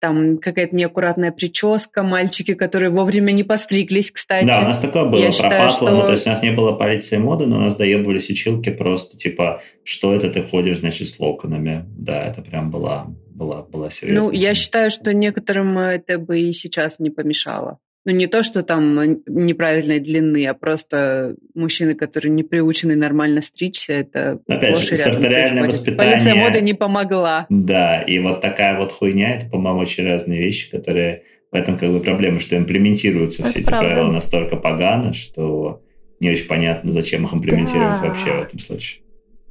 [0.00, 4.46] там какая-то неаккуратная прическа, мальчики, которые вовремя не постриглись, кстати.
[4.46, 5.88] Да, у нас такое было Я считаю, что...
[5.90, 9.16] ну, то есть у нас не было полиции моды, но у нас доебывались училки просто,
[9.16, 11.84] типа, что это ты ходишь, значит, с локонами.
[11.96, 14.24] Да, это прям была, была, была серьезная.
[14.24, 17.78] Ну, я считаю, что некоторым это бы и сейчас не помешало.
[18.06, 23.92] Ну, не то, что там неправильной длины, а просто мужчины, которые не приучены нормально стричься,
[23.92, 26.12] это Опять же, сарториальное воспитание.
[26.14, 27.46] Полиция моды не помогла.
[27.50, 31.90] Да, и вот такая вот хуйня, это, по-моему, очень разные вещи, которые в этом как
[31.90, 33.86] бы проблема, что имплементируются это все правда.
[33.86, 35.82] эти правила настолько погано, что
[36.20, 38.08] не очень понятно, зачем их имплементировать да.
[38.08, 39.02] вообще в этом случае.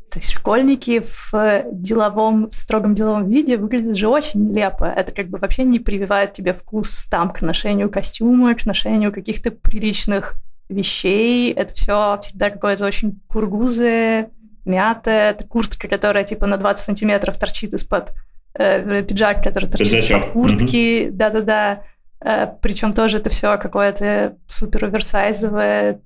[0.09, 4.85] То есть школьники в деловом, в строгом деловом виде выглядят же очень нелепо.
[4.85, 9.51] Это как бы вообще не прививает тебе вкус там к ношению костюма, к ношению каких-то
[9.51, 10.35] приличных
[10.67, 11.53] вещей.
[11.53, 14.31] Это все всегда какое-то очень кургузое,
[14.65, 15.31] мятое.
[15.31, 18.11] Это куртка, которая типа на 20 сантиметров торчит из-под
[18.55, 21.09] э, пиджак, который торчит из-под куртки.
[21.11, 21.83] Да-да-да.
[22.23, 26.01] Э, причем тоже это все какое-то супер оверсайзовое,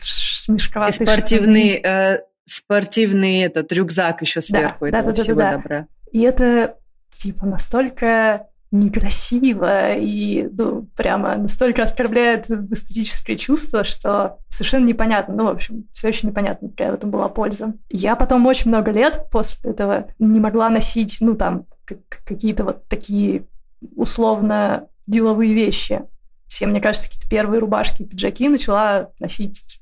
[0.47, 1.05] мешковатое.
[1.05, 5.57] Спортивный э, спортивный этот рюкзак еще сверху да, этого да, да, всего да, да.
[5.57, 5.87] добра.
[6.11, 6.77] И это
[7.09, 15.35] типа настолько некрасиво и ну, прямо настолько оскорбляет эстетическое чувство, что совершенно непонятно.
[15.35, 17.73] Ну, в общем, все еще непонятно, какая в этом была польза.
[17.89, 21.67] Я потом очень много лет после этого не могла носить, ну, там,
[22.25, 23.45] какие-то вот такие
[23.95, 26.01] условно деловые вещи.
[26.47, 29.79] Все, мне кажется, какие-то первые рубашки и пиджаки начала носить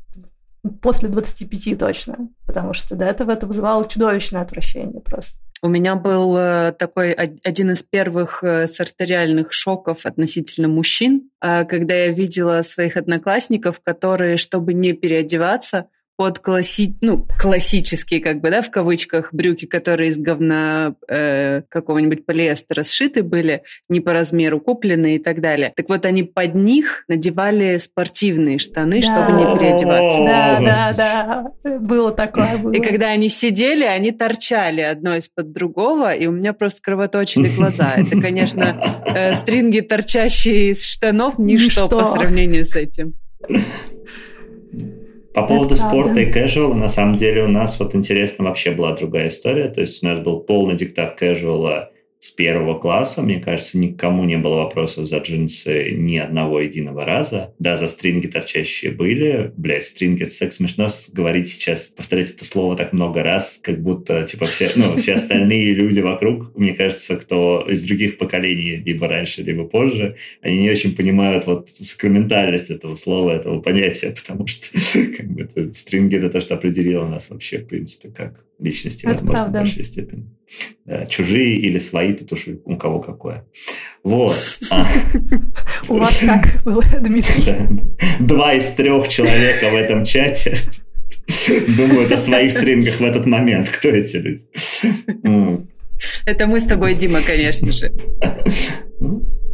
[0.81, 5.37] после 25 точно, потому что до этого это вызывало чудовищное отвращение просто.
[5.63, 11.93] У меня был э, такой один из первых э, сарториальных шоков относительно мужчин, э, когда
[11.93, 15.87] я видела своих одноклассников, которые, чтобы не переодеваться,
[16.21, 16.95] под класси...
[17.01, 23.23] ну, классические, как бы, да, в кавычках, брюки, которые из говна э, какого-нибудь полиэстера сшиты
[23.23, 25.73] были, не по размеру куплены и так далее.
[25.75, 29.07] Так вот, они под них надевали спортивные штаны, да.
[29.07, 30.19] чтобы не переодеваться.
[30.23, 32.55] Да, да, да, было такое.
[32.59, 32.71] Было.
[32.71, 37.95] И когда они сидели, они торчали одно из-под другого, и у меня просто кровоточили глаза.
[37.97, 43.15] Это, конечно, э, стринги, торчащие из штанов, ничто, ничто по сравнению с этим.
[45.33, 46.21] По поводу Это спорта правда.
[46.21, 49.69] и casual, на самом деле у нас вот интересно вообще была другая история.
[49.69, 51.85] То есть у нас был полный диктат casual
[52.21, 53.23] с первого класса.
[53.23, 57.55] Мне кажется, никому не было вопросов за джинсы ни одного единого раза.
[57.57, 59.51] Да, за стринги торчащие были.
[59.57, 64.21] Блять, стринги, это так смешно говорить сейчас, повторять это слово так много раз, как будто,
[64.23, 69.41] типа, все, ну, все остальные люди вокруг, мне кажется, кто из других поколений, либо раньше,
[69.41, 74.69] либо позже, они не очень понимают вот сакраментальность этого слова, этого понятия, потому что
[75.17, 79.13] как бы, это, стринги— это то, что определило нас вообще, в принципе, как личности, это
[79.13, 79.59] возможно, правда.
[79.59, 80.25] в большей степени.
[80.85, 83.45] Да, чужие или свои, тут уж у кого какое.
[84.03, 84.35] Вот.
[85.87, 87.83] У вас как было, Дмитрий?
[88.19, 90.57] Два из трех человека в этом чате
[91.77, 93.69] думают о своих стрингах в этот момент.
[93.69, 94.43] Кто эти люди?
[96.25, 97.91] Это мы с тобой, Дима, конечно же.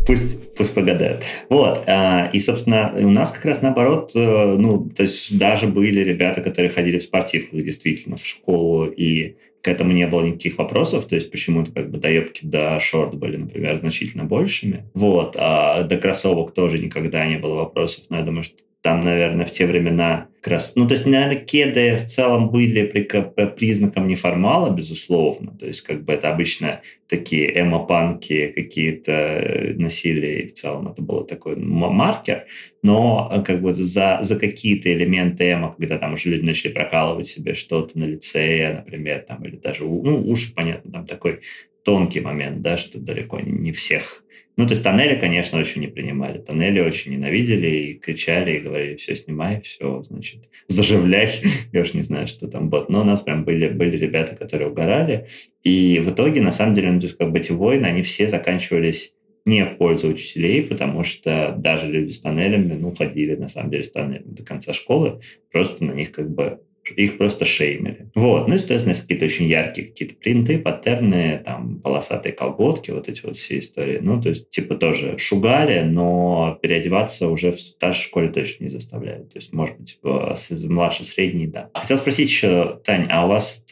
[0.08, 1.24] Пусть, пусть погадают.
[1.50, 1.84] Вот.
[1.86, 6.42] А, и, собственно, у нас как раз наоборот, э, ну, то есть даже были ребята,
[6.42, 11.16] которые ходили в спортивках действительно в школу и к этому не было никаких вопросов, то
[11.16, 14.86] есть почему-то как бы доебки до шорт были, например, значительно большими.
[14.94, 18.56] Вот, а до кроссовок тоже никогда не было вопросов, но я думаю, что
[18.88, 20.78] там, наверное, в те времена как раз...
[20.78, 23.04] Ну, то есть, наверное, кеды в целом были при,
[23.48, 25.52] признаком неформала, безусловно.
[25.60, 31.02] То есть, как бы это обычно такие эмо-панки какие-то э, носили, и в целом это
[31.02, 32.46] был такой маркер.
[32.82, 37.28] Но э, как бы за, за какие-то элементы эмо, когда там уже люди начали прокалывать
[37.28, 41.42] себе что-то на лице, например, там, или даже, ну, уши, понятно, там такой
[41.84, 44.24] тонкий момент, да, что далеко не всех
[44.58, 46.40] ну, то есть тоннели, конечно, очень не принимали.
[46.40, 51.30] Тоннели очень ненавидели и кричали, и говорили, все, снимай, все, значит, заживляй.
[51.72, 52.88] Я уж не знаю, что там было.
[52.90, 55.28] Но у нас прям были, были ребята, которые угорали.
[55.64, 58.28] И в итоге, на самом деле, ну, то есть как бы эти войны, они все
[58.28, 59.14] заканчивались
[59.46, 63.84] не в пользу учителей, потому что даже люди с тоннелями, ну, ходили, на самом деле,
[63.84, 66.60] с тоннелями до конца школы, просто на них как бы
[66.96, 68.10] их просто шеймили.
[68.16, 68.48] Вот.
[68.48, 73.36] Ну, естественно, есть какие-то очень яркие какие-то принты, паттерны, там, полосатые колготки, вот эти вот
[73.36, 74.00] все истории.
[74.02, 79.24] Ну, то есть, типа, тоже шугали, но переодеваться уже в старшей школе точно не заставляли.
[79.24, 80.36] То есть, может быть, в
[80.70, 81.70] младшей, средней, да.
[81.74, 83.66] Хотел спросить еще, Тань, а у вас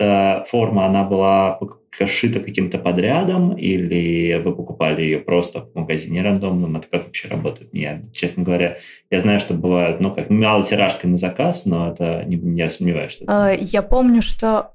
[0.50, 1.58] форма, она была
[2.06, 6.78] шита каким-то подрядом, или вы покупали ее просто в магазине рандомном?
[6.78, 7.70] Это как вообще работает?
[7.74, 8.78] Я, честно говоря,
[9.10, 13.14] я знаю, что бывают, ну, как малой тиражкой на заказ, но это не, не сомневаюсь,
[13.14, 13.24] что...
[13.24, 13.46] Это...
[13.46, 14.72] А, я помню, что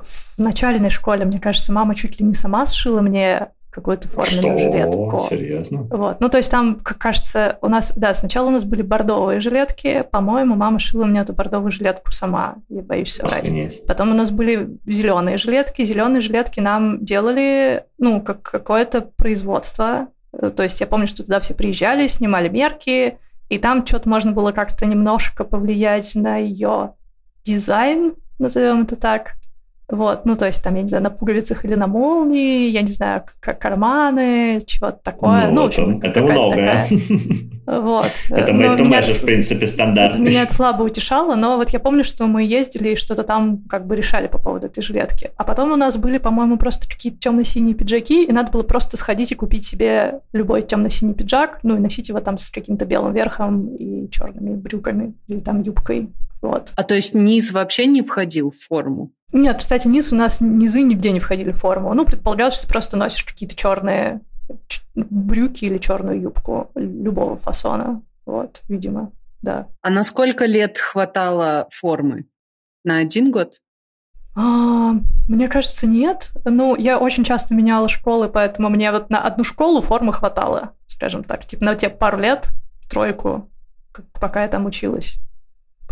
[0.00, 4.70] в начальной школе, мне кажется, мама чуть ли не сама сшила мне какую-то форменную Что?
[4.70, 5.20] жилетку.
[5.28, 5.82] Серьезно?
[5.90, 6.20] Вот.
[6.20, 10.04] Ну, то есть там, как кажется, у нас, да, сначала у нас были бордовые жилетки.
[10.12, 12.56] По-моему, мама шила мне эту бордовую жилетку сама.
[12.68, 13.48] Я боюсь соврать.
[13.48, 13.84] Охренеть.
[13.86, 15.82] Потом у нас были зеленые жилетки.
[15.82, 20.06] Зеленые жилетки нам делали, ну, как какое-то производство.
[20.32, 24.30] Э, то есть я помню, что туда все приезжали, снимали мерки, и там что-то можно
[24.30, 26.92] было как-то немножко повлиять на ее
[27.42, 29.32] дизайн, назовем это так.
[29.94, 32.88] Вот, ну, то есть там, я не знаю, на пуговицах или на молнии, я не
[32.88, 35.46] знаю, как карманы, чего-то такое.
[35.46, 36.88] Ну, ну в общем, это многое.
[37.66, 38.10] Вот.
[38.28, 40.16] Это, но это меня, в принципе, стандарт.
[40.16, 43.86] Меня это слабо утешало, но вот я помню, что мы ездили и что-то там как
[43.86, 45.30] бы решали по поводу этой жилетки.
[45.38, 49.32] А потом у нас были, по-моему, просто какие-то темно-синие пиджаки, и надо было просто сходить
[49.32, 53.74] и купить себе любой темно-синий пиджак, ну и носить его там с каким-то белым верхом
[53.76, 56.10] и черными брюками или там юбкой.
[56.42, 56.74] Вот.
[56.76, 59.10] А то есть низ вообще не входил в форму?
[59.34, 61.92] Нет, кстати, низ у нас низы нигде не входили в форму.
[61.92, 64.20] Ну, предполагалось, что ты просто носишь какие-то черные
[64.94, 68.00] брюки или черную юбку любого фасона.
[68.26, 69.10] Вот, видимо,
[69.42, 69.66] да.
[69.82, 72.26] А на сколько лет хватало формы?
[72.84, 73.54] На один год?
[74.36, 74.92] А,
[75.26, 76.30] мне кажется, нет.
[76.44, 81.24] Ну, я очень часто меняла школы, поэтому мне вот на одну школу формы хватало, скажем
[81.24, 81.44] так.
[81.44, 82.50] Типа на те пару лет,
[82.88, 83.50] тройку,
[84.20, 85.18] пока я там училась.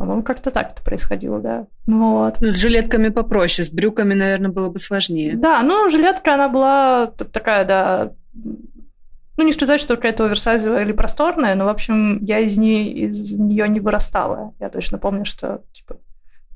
[0.03, 1.67] По-моему, как-то так это происходило, да.
[1.87, 2.39] Ну вот.
[2.41, 5.37] Ну, с жилетками попроще, с брюками, наверное, было бы сложнее.
[5.37, 11.55] Да, ну, жилетка, она была такая, да, ну, не сказать, что какая-то оверсайзовая или просторная,
[11.55, 14.55] но, в общем, я из, нее, из нее не вырастала.
[14.59, 15.99] Я точно помню, что, типа,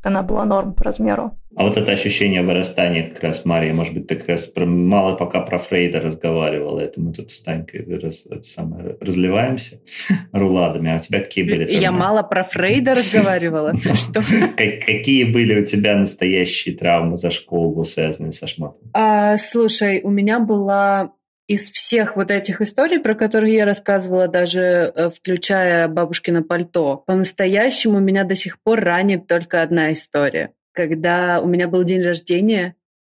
[0.07, 1.37] она была норм по размеру.
[1.57, 5.17] А вот это ощущение вырастания как раз, Мария, может быть, ты как раз про, мало
[5.17, 9.81] пока про Фрейда разговаривала, это мы тут с Танькой раз, это самое, разливаемся
[10.33, 11.69] руладами, а у тебя какие были?
[11.71, 13.75] Я мало про Фрейда разговаривала?
[13.77, 14.23] Что?
[14.57, 18.91] Какие были у тебя настоящие травмы за школу, связанные со шмотом?
[18.93, 21.16] А, слушай, у меня была
[21.49, 28.01] из всех вот этих историй, про которые я рассказывала, даже э, включая бабушкино пальто, по-настоящему
[28.01, 30.53] меня до сих пор ранит только одна история.
[30.73, 32.75] Когда у меня был день рождения,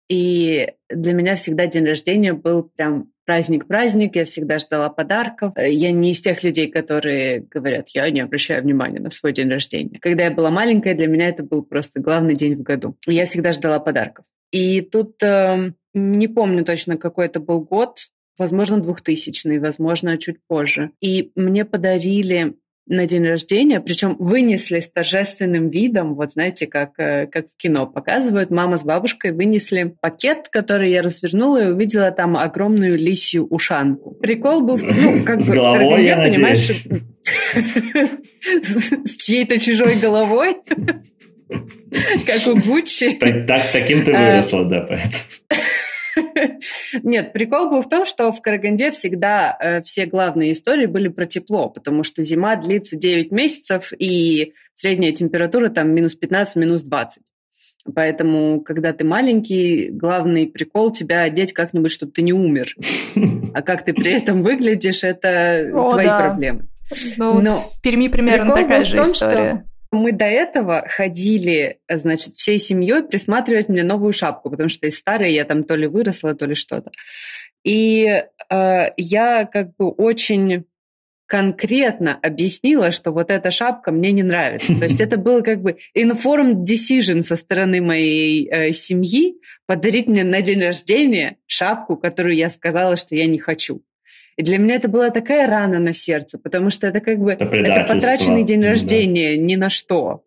[0.10, 5.54] и для меня всегда день рождения был прям праздник-праздник, я всегда ждала подарков.
[5.58, 10.00] Я не из тех людей, которые говорят, я не обращаю внимания на свой день рождения.
[10.02, 12.98] Когда я была маленькая, для меня это был просто главный день в году.
[13.08, 14.26] Я всегда ждала подарков.
[14.52, 20.92] И тут э, не помню точно, какой это был год, возможно, 2000 возможно, чуть позже.
[21.00, 22.56] И мне подарили
[22.88, 27.86] на день рождения, причем вынесли с торжественным видом, вот знаете, как, э, как в кино
[27.86, 34.12] показывают, мама с бабушкой вынесли пакет, который я развернула и увидела там огромную лисью ушанку.
[34.12, 36.84] Прикол был, ну, как с бы, головой, я понимаешь,
[39.06, 40.58] с чьей-то чужой головой,
[42.26, 43.18] как у Гуччи.
[43.72, 45.24] Таким ты а, выросла, да, поэтому.
[47.04, 51.26] Нет, прикол был в том, что в Караганде всегда э, все главные истории были про
[51.26, 57.24] тепло, потому что зима длится 9 месяцев, и средняя температура там минус 15, минус 20.
[57.96, 62.76] Поэтому, когда ты маленький, главный прикол тебя одеть как-нибудь, чтобы ты не умер.
[63.54, 66.20] А как ты при этом выглядишь, это О, твои да.
[66.20, 66.68] проблемы.
[67.18, 69.66] Ну, Но в Перми примерно такая же история.
[69.92, 75.34] Мы до этого ходили, значит, всей семьей присматривать мне новую шапку, потому что из старой
[75.34, 76.92] я там то ли выросла, то ли что-то.
[77.64, 80.66] И э, я как бы очень
[81.32, 84.76] конкретно объяснила, что вот эта шапка мне не нравится.
[84.76, 89.36] То есть это было как бы informed decision со стороны моей э, семьи
[89.66, 93.82] подарить мне на день рождения шапку, которую я сказала, что я не хочу.
[94.42, 97.46] И для меня это была такая рана на сердце, потому что это как бы это,
[97.46, 99.44] это потраченный день рождения да.
[99.44, 100.24] ни на что.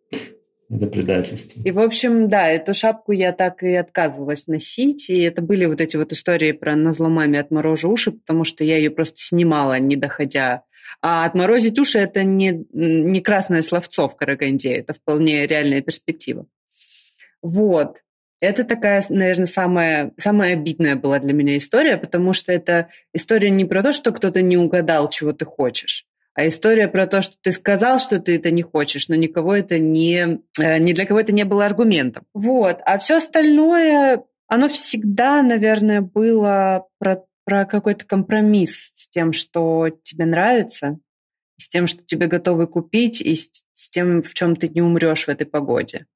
[0.71, 1.61] Это предательство.
[1.65, 5.11] И, в общем, да, эту шапку я так и отказывалась носить.
[5.11, 8.77] И это были вот эти вот истории про назло маме отморожу уши, потому что я
[8.77, 10.63] ее просто снимала, не доходя.
[11.03, 16.47] А отморозить уши– это не, не красное словцо в Караганде, это вполне реальная перспектива.
[17.43, 17.97] Вот.
[18.41, 23.65] Это такая, наверное, самая, самая обидная была для меня история, потому что это история не
[23.65, 27.53] про то, что кто-то не угадал, чего ты хочешь, а история про то, что ты
[27.53, 31.33] сказал, что ты это не хочешь, но никого это не, э, ни для кого это
[31.33, 32.27] не было аргументом.
[32.35, 32.81] Вот.
[32.85, 40.27] А все остальное, оно всегда, наверное, было про, про какой-то компромисс с тем, что тебе
[40.27, 40.99] нравится,
[41.57, 45.27] с тем, что тебе готовы купить, и с, с тем, в чем ты не умрешь
[45.27, 46.07] в этой погоде.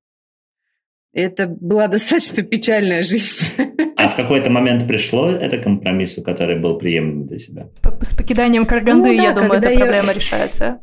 [1.13, 3.53] Это была достаточно печальная жизнь.
[3.97, 7.69] А в какой-то момент пришло это компромиссу, который был приемлем для себя?
[8.01, 9.79] С покиданием Караганды, ну, да, я думаю, эта я...
[9.79, 10.81] проблема решается.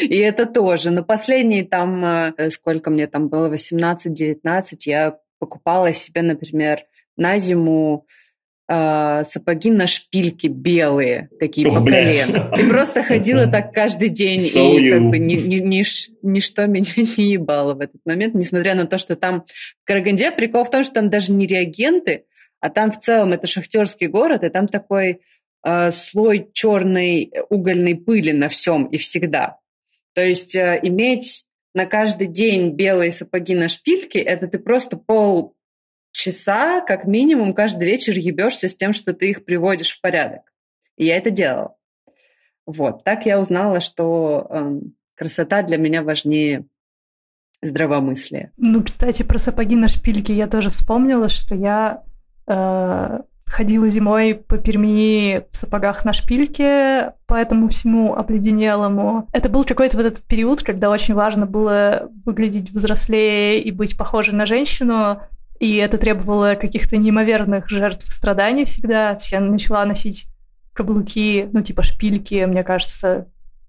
[0.00, 0.90] И это тоже.
[0.90, 4.36] Но последние там, э, сколько мне там было, 18-19,
[4.86, 6.80] я покупала себе, например,
[7.16, 8.06] на зиму
[8.72, 12.50] э, сапоги на шпильке белые, такие Ох, по колено.
[12.58, 15.84] И просто ходила так каждый день, so и как бы ни, ни, ни,
[16.22, 20.64] ничто меня не ебало в этот момент, несмотря на то, что там в Караганде прикол
[20.64, 22.24] в том, что там даже не реагенты,
[22.60, 25.20] а там в целом это шахтерский город, и там такой
[25.64, 29.58] э, слой черной угольной пыли на всем и всегда.
[30.14, 31.44] То есть э, иметь
[31.74, 35.54] на каждый день белые сапоги на шпильке, это ты просто пол
[36.12, 40.42] часа, как минимум, каждый вечер ебешься с тем, что ты их приводишь в порядок.
[40.96, 41.74] И я это делала.
[42.66, 43.02] Вот.
[43.02, 44.80] Так я узнала, что э,
[45.14, 46.66] красота для меня важнее
[47.62, 48.52] здравомыслия.
[48.56, 52.02] Ну, кстати, про сапоги на шпильке я тоже вспомнила, что я
[52.46, 59.28] э, ходила зимой по Перми в сапогах на шпильке по этому всему обледенелому.
[59.32, 64.34] Это был какой-то вот этот период, когда очень важно было выглядеть взрослее и быть похожей
[64.34, 65.20] на женщину,
[65.62, 69.16] и это требовало каких-то неимоверных жертв страданий всегда.
[69.30, 70.26] Я начала носить
[70.72, 73.28] каблуки, ну, типа шпильки, мне кажется,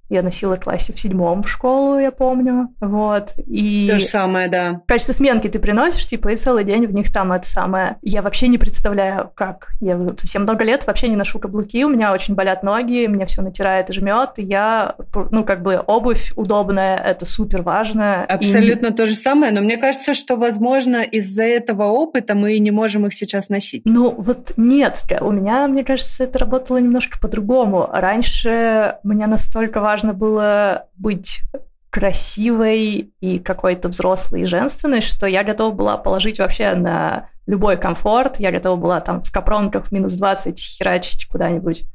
[0.10, 2.70] я носила классе в седьмом в школу, я помню.
[2.80, 3.34] Вот.
[3.48, 4.82] И То же самое, да.
[4.84, 7.98] В качестве сменки ты приносишь, типа, и целый день в них там это самое.
[8.02, 9.70] Я вообще не представляю, как.
[9.80, 13.42] Я совсем много лет вообще не ношу каблуки, у меня очень болят ноги, меня все
[13.42, 14.96] натирает и жмет, и я,
[15.32, 18.24] ну, как бы обувь удобная, это супер важно.
[18.26, 18.94] Абсолютно и...
[18.94, 23.08] то же самое, но мне кажется, что, возможно, из-за этого опыта мы и не можем
[23.08, 23.84] их сейчас носить.
[23.86, 27.90] Ну, вот нет, у меня, мне кажется, это работало немножко по-другому.
[27.92, 31.44] Раньше мне настолько важно важно было быть
[31.92, 38.40] красивой и какой-то взрослой и женственной, что я готова была положить вообще на любой комфорт.
[38.40, 41.86] Я готова была там в капронках в минус 20 херачить куда-нибудь,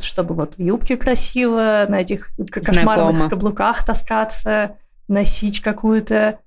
[0.00, 3.28] чтобы вот в юбке красиво, на этих кошмарных Знакомо.
[3.28, 4.76] каблуках таскаться,
[5.08, 6.38] носить какую-то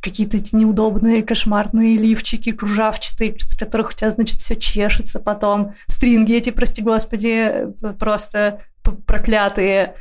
[0.00, 5.74] какие-то эти неудобные кошмарные лифчики кружавчатые, с которых у тебя, значит, все чешется потом.
[5.86, 7.66] Стринги эти, прости господи,
[7.98, 8.60] просто
[9.06, 9.96] проклятые.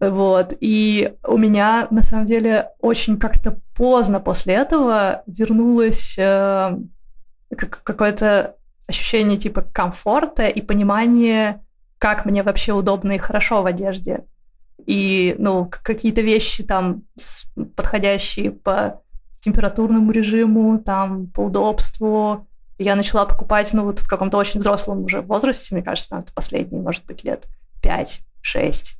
[0.00, 0.54] Вот.
[0.60, 6.78] И у меня, на самом деле, очень как-то поздно после этого вернулось э,
[7.56, 11.60] какое-то ощущение типа комфорта и понимание,
[11.98, 14.24] как мне вообще удобно и хорошо в одежде.
[14.86, 17.02] И, ну, какие-то вещи там
[17.76, 19.02] подходящие по
[19.40, 22.46] температурному режиму, там, по удобству.
[22.78, 26.80] Я начала покупать, ну, вот в каком-то очень взрослом уже возрасте, мне кажется, это последние,
[26.80, 27.46] может быть, лет
[27.82, 28.94] 5-6.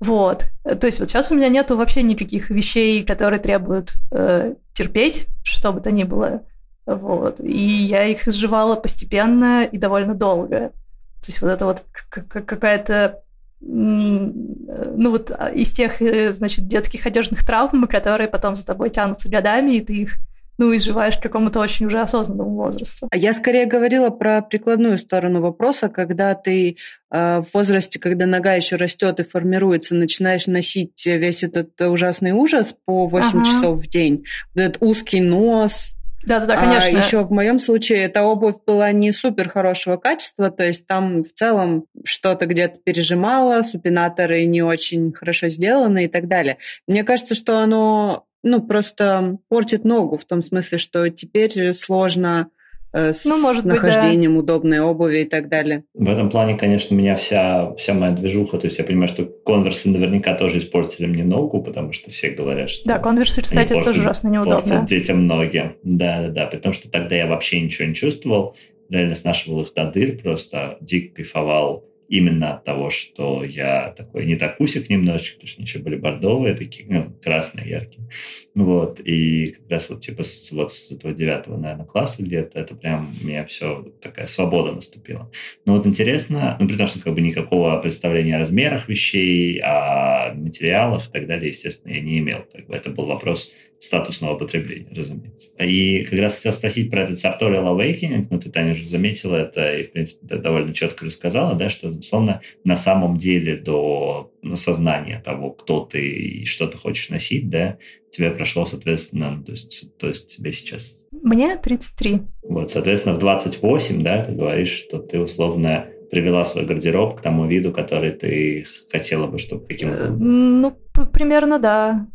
[0.00, 0.46] Вот.
[0.62, 5.72] То есть вот сейчас у меня нету вообще никаких вещей, которые требуют э, терпеть, что
[5.72, 6.42] бы то ни было.
[6.86, 7.40] Вот.
[7.40, 10.72] И я их изживала постепенно и довольно долго.
[11.20, 11.84] То есть вот это вот
[12.28, 13.22] какая-то
[13.60, 19.28] ну вот а, из тех, э, значит, детских одежных травм, которые потом за тобой тянутся
[19.28, 20.18] годами, и ты их
[20.58, 23.08] ну, изживаешь к какому-то очень уже осознанному возрасту.
[23.10, 26.76] А я скорее говорила про прикладную сторону вопроса, когда ты
[27.10, 32.74] э, в возрасте, когда нога еще растет и формируется, начинаешь носить весь этот ужасный ужас
[32.84, 33.44] по 8 ага.
[33.44, 34.24] часов в день.
[34.54, 35.94] Вот этот узкий нос,
[36.26, 36.98] Да, да, да, конечно.
[36.98, 41.22] А еще в моем случае эта обувь была не супер хорошего качества, то есть там
[41.22, 46.58] в целом что-то где-то пережимало, супинаторы не очень хорошо сделаны и так далее.
[46.88, 52.50] Мне кажется, что оно ну, просто портит ногу в том смысле, что теперь сложно
[52.92, 54.54] Э, с ну, может нахождением быть, да.
[54.54, 55.84] удобной обуви и так далее.
[55.92, 59.90] В этом плане, конечно, меня вся, вся моя движуха, то есть я понимаю, что конверсы
[59.90, 62.88] наверняка тоже испортили мне ногу, потому что все говорят, что...
[62.88, 64.60] Да, конверсы, кстати, портят, тоже ужасно неудобно.
[64.60, 65.76] Портят детям ноги.
[65.82, 68.56] Да, да, да, потому что тогда я вообще ничего не чувствовал,
[68.88, 74.36] реально снашивал их до дыр, просто дико кайфовал именно от того, что я такой не
[74.36, 78.08] такусик немножечко, потому что они еще были бордовые такие, ну, красные, яркие.
[78.54, 82.74] Вот, и как раз вот типа с, вот с этого девятого, наверное, класса где-то это
[82.74, 85.30] прям у меня все такая свобода наступила.
[85.64, 90.32] Но вот интересно, ну, при том, что как бы никакого представления о размерах вещей, о
[90.34, 92.44] материалах и так далее, естественно, я не имел.
[92.52, 95.50] Как бы это был вопрос статусного потребления, разумеется.
[95.58, 99.74] И как раз хотел спросить про этот Sartorial Awakening, ну, ты, Таня, уже заметила это,
[99.74, 105.50] и, в принципе, довольно четко рассказала, да, что, условно, на самом деле до осознания того,
[105.50, 107.78] кто ты и что ты хочешь носить, да,
[108.10, 111.06] тебе прошло, соответственно, ну, то есть, то есть тебе сейчас...
[111.10, 112.20] Мне 33.
[112.42, 117.46] Вот, соответственно, в 28, да, ты говоришь, что ты, условно, привела свой гардероб к тому
[117.46, 120.76] виду, который ты хотела бы, чтобы каким то Ну,
[121.12, 122.08] примерно, да.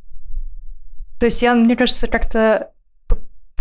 [1.24, 2.74] То есть я, мне кажется, как-то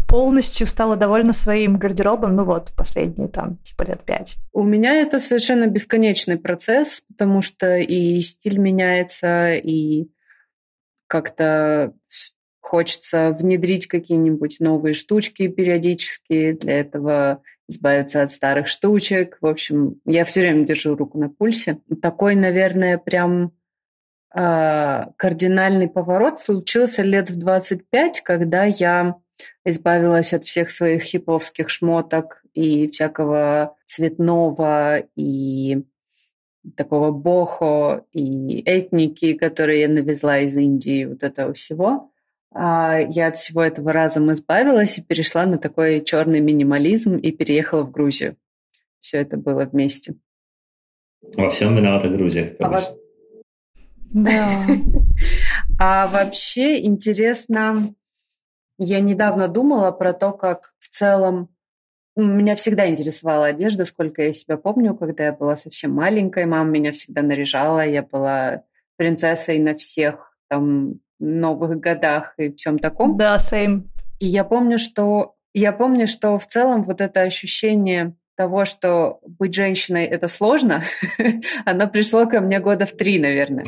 [0.09, 4.37] полностью стала довольна своим гардеробом, ну вот, последние там, типа, лет пять.
[4.53, 10.09] У меня это совершенно бесконечный процесс, потому что и стиль меняется, и
[11.07, 11.93] как-то
[12.59, 19.39] хочется внедрить какие-нибудь новые штучки периодически, для этого избавиться от старых штучек.
[19.41, 21.79] В общем, я все время держу руку на пульсе.
[22.03, 23.53] Такой, наверное, прям
[24.35, 29.17] кардинальный поворот случился лет в 25, когда я
[29.65, 35.83] избавилась от всех своих хиповских шмоток и всякого цветного и
[36.77, 42.11] такого бохо и этники, которые я навезла из Индии, вот этого всего.
[42.55, 47.83] А, я от всего этого разом избавилась и перешла на такой черный минимализм и переехала
[47.83, 48.37] в Грузию.
[49.01, 50.15] Все это было вместе.
[51.35, 52.81] Во всем виновата Грузия, а.
[54.13, 54.67] Да.
[55.79, 57.95] А вообще интересно,
[58.79, 61.49] я недавно думала про то, как в целом
[62.17, 66.47] меня всегда интересовала одежда, сколько я себя помню, когда я была совсем маленькой.
[66.47, 68.63] Мама меня всегда наряжала, я была
[68.97, 73.17] принцессой на всех там новых годах и всем таком.
[73.17, 73.85] Да, same.
[74.19, 79.55] И я помню, что я помню, что в целом вот это ощущение того, что быть
[79.55, 80.83] женщиной это сложно,
[81.65, 83.67] оно пришло ко мне года в три, наверное.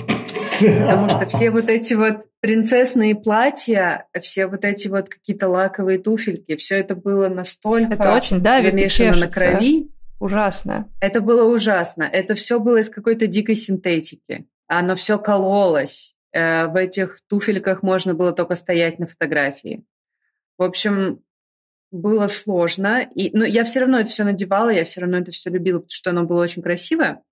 [0.61, 6.57] Потому что все вот эти вот принцессные платья, все вот эти вот какие-то лаковые туфельки,
[6.57, 9.91] все это было настолько это очень давит замешано на крови.
[10.21, 10.89] Ужасно.
[11.01, 12.05] Это было ужасно.
[12.05, 14.47] Это все было из какой-то дикой синтетики.
[14.67, 16.17] Оно все кололось.
[16.33, 19.85] Э, в этих туфельках можно было только стоять на фотографии.
[20.57, 21.21] В общем,
[21.91, 23.03] было сложно.
[23.15, 25.91] И, но я все равно это все надевала, я все равно это все любила, потому
[25.91, 27.23] что оно было очень красивое.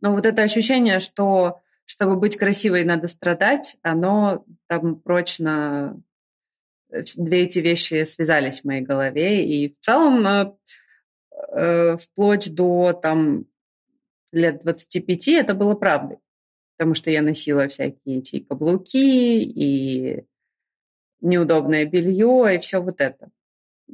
[0.00, 6.00] Но вот это ощущение, что чтобы быть красивой, надо страдать, оно там прочно
[6.90, 9.44] э, две эти вещи связались в моей голове.
[9.44, 10.52] И в целом, э,
[11.52, 13.46] э, вплоть до там,
[14.32, 16.18] лет 25 это было правдой.
[16.76, 20.24] Потому что я носила всякие эти каблуки и
[21.20, 23.30] неудобное белье и все вот это.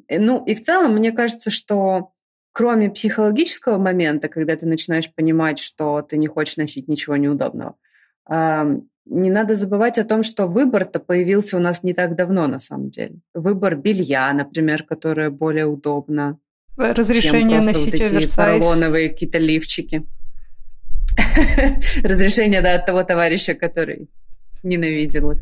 [0.06, 2.12] Э, ну, и в целом, мне кажется, что
[2.52, 7.76] кроме психологического момента, когда ты начинаешь понимать, что ты не хочешь носить ничего неудобного,
[9.10, 12.90] не надо забывать о том, что выбор-то появился у нас не так давно, на самом
[12.90, 13.16] деле.
[13.32, 16.38] Выбор белья, например, которое более удобно.
[16.76, 20.06] Разрешение носить вот эти поролоновые какие-то лифчики.
[22.04, 24.08] Разрешение, да, от того товарища, который
[24.62, 25.38] ненавидел их.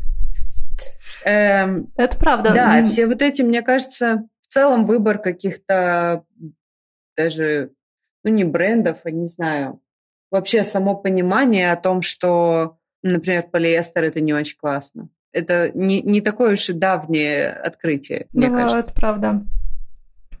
[1.25, 2.53] Эм, Это правда.
[2.53, 6.23] Да, все вот эти, мне кажется, в целом выбор каких-то
[7.17, 7.71] даже,
[8.23, 9.81] ну, не брендов, а не знаю,
[10.31, 15.09] вообще само понимание о том, что, например, полиэстер это не очень классно.
[15.33, 18.79] Это не, не такое уж и давнее открытие, мне да, кажется.
[18.79, 19.45] это правда.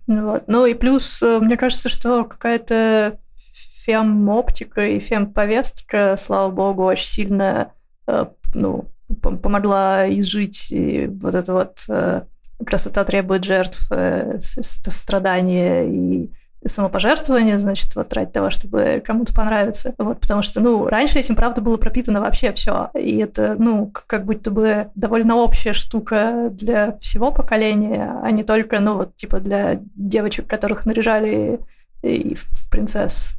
[0.07, 0.43] Вот.
[0.47, 7.73] Ну и плюс, э, мне кажется, что какая-то фем-оптика и фем-повестка, слава богу, очень сильно
[8.07, 8.85] э, ну,
[9.21, 10.73] помогла изжить
[11.21, 12.23] вот это вот э,
[12.65, 13.91] красота требует жертв,
[14.39, 16.31] страдания и
[16.65, 19.93] самопожертвование, значит, вот ради того, чтобы кому-то понравиться.
[19.97, 22.89] Вот, потому что, ну, раньше этим, правда, было пропитано вообще все.
[22.93, 28.79] И это, ну, как будто бы довольно общая штука для всего поколения, а не только,
[28.79, 31.59] ну, вот, типа, для девочек, которых наряжали
[32.01, 33.35] и в принцесс.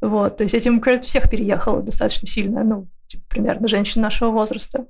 [0.00, 4.86] Вот, то есть этим, кажется, всех переехало достаточно сильно, ну, типа, примерно женщин нашего возраста.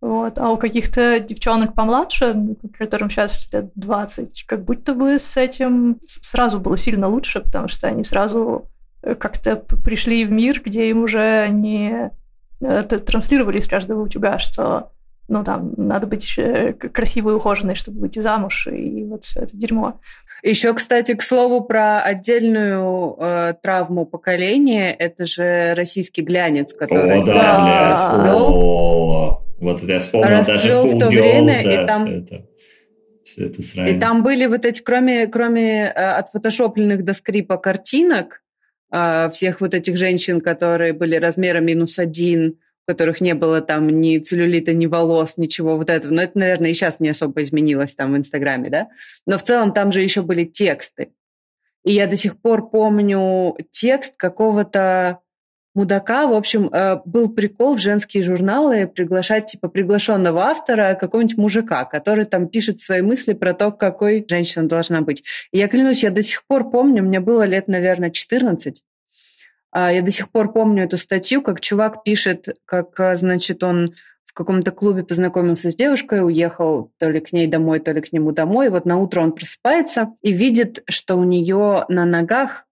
[0.00, 0.38] Вот.
[0.38, 6.58] А у каких-то девчонок помладше, которым сейчас лет 20, как будто бы с этим сразу
[6.58, 8.70] было сильно лучше, потому что они сразу
[9.02, 12.12] э, как-то пришли в мир, где им уже не
[12.60, 14.90] э, транслировали из каждого утюга, что
[15.28, 19.56] ну, там, надо быть э, красивой и ухоженной, чтобы выйти замуж, и вот все это
[19.56, 20.00] дерьмо.
[20.42, 27.24] Еще, кстати, к слову про отдельную э, травму поколения, это же российский глянец, который О,
[27.24, 27.90] да, да.
[27.90, 29.49] расцвел.
[29.60, 32.06] Вот я вспомнил расцвел даже в то Girl, время, да, и там...
[32.06, 32.46] Все это,
[33.24, 33.88] все это срань.
[33.96, 38.42] И там были вот эти, кроме, кроме э, отфотошопленных до скрипа картинок,
[38.90, 43.88] э, всех вот этих женщин, которые были размера минус один, у которых не было там
[43.88, 46.12] ни целлюлита, ни волос, ничего вот этого.
[46.12, 48.88] Но это, наверное, и сейчас не особо изменилось там в Инстаграме, да?
[49.26, 51.12] Но в целом там же еще были тексты.
[51.84, 55.20] И я до сих пор помню текст какого-то
[55.74, 56.26] мудака.
[56.26, 62.24] В общем, э, был прикол в женские журналы приглашать, типа, приглашенного автора какого-нибудь мужика, который
[62.24, 65.24] там пишет свои мысли про то, какой женщина должна быть.
[65.52, 68.82] И я клянусь, я до сих пор помню, мне было лет, наверное, 14,
[69.72, 73.94] а, я до сих пор помню эту статью, как чувак пишет, как, э, значит, он
[74.24, 78.12] в каком-то клубе познакомился с девушкой, уехал то ли к ней домой, то ли к
[78.12, 78.66] нему домой.
[78.66, 82.66] И вот на утро он просыпается и видит, что у нее на ногах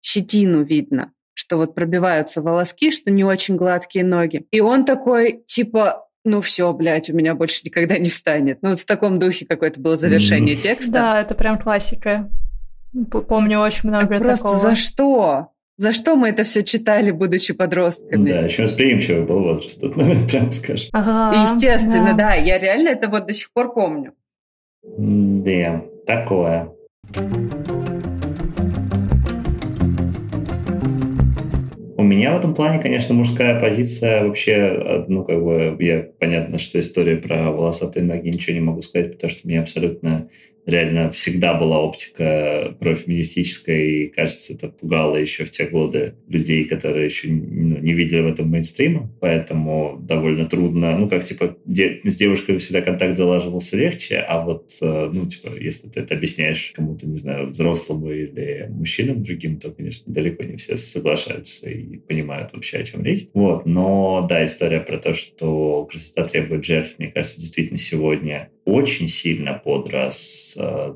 [0.00, 4.46] щетину видно что вот пробиваются волоски, что не очень гладкие ноги.
[4.50, 8.58] И он такой, типа, ну все, блядь, у меня больше никогда не встанет.
[8.62, 10.60] Ну вот в таком духе какое-то было завершение mm.
[10.60, 10.92] текста.
[10.92, 12.30] Да, это прям классика.
[13.10, 15.48] Помню очень много а Просто за что?
[15.78, 18.30] За что мы это все читали, будучи подростками?
[18.30, 20.88] Да, еще восприимчивый был возраст в тот момент, прям скажем.
[20.92, 22.28] Ага, Естественно, да.
[22.28, 22.34] да.
[22.34, 24.12] Я реально это вот до сих пор помню.
[24.82, 26.70] Да, такое.
[32.12, 36.78] Меня в этом плане, конечно, мужская позиция вообще, э, ну, как бы, я, понятно, что
[36.78, 40.28] история про волосатые ноги ничего не могу сказать, потому что мне абсолютно
[40.66, 47.06] реально всегда была оптика профеминистическая, и, кажется, это пугало еще в те годы людей, которые
[47.06, 52.16] еще ну, не видели в этом мейнстрима, поэтому довольно трудно, ну, как, типа, де- с
[52.16, 57.06] девушкой всегда контакт залаживался легче, а вот, э, ну, типа, если ты это объясняешь кому-то,
[57.06, 62.78] не знаю, взрослому или мужчинам другим, то, конечно, далеко не все соглашаются и понимают вообще,
[62.78, 63.28] о чем речь.
[63.34, 69.08] Вот, но, да, история про то, что красота требует жертв, мне кажется, действительно сегодня очень
[69.08, 70.94] сильно подрас э,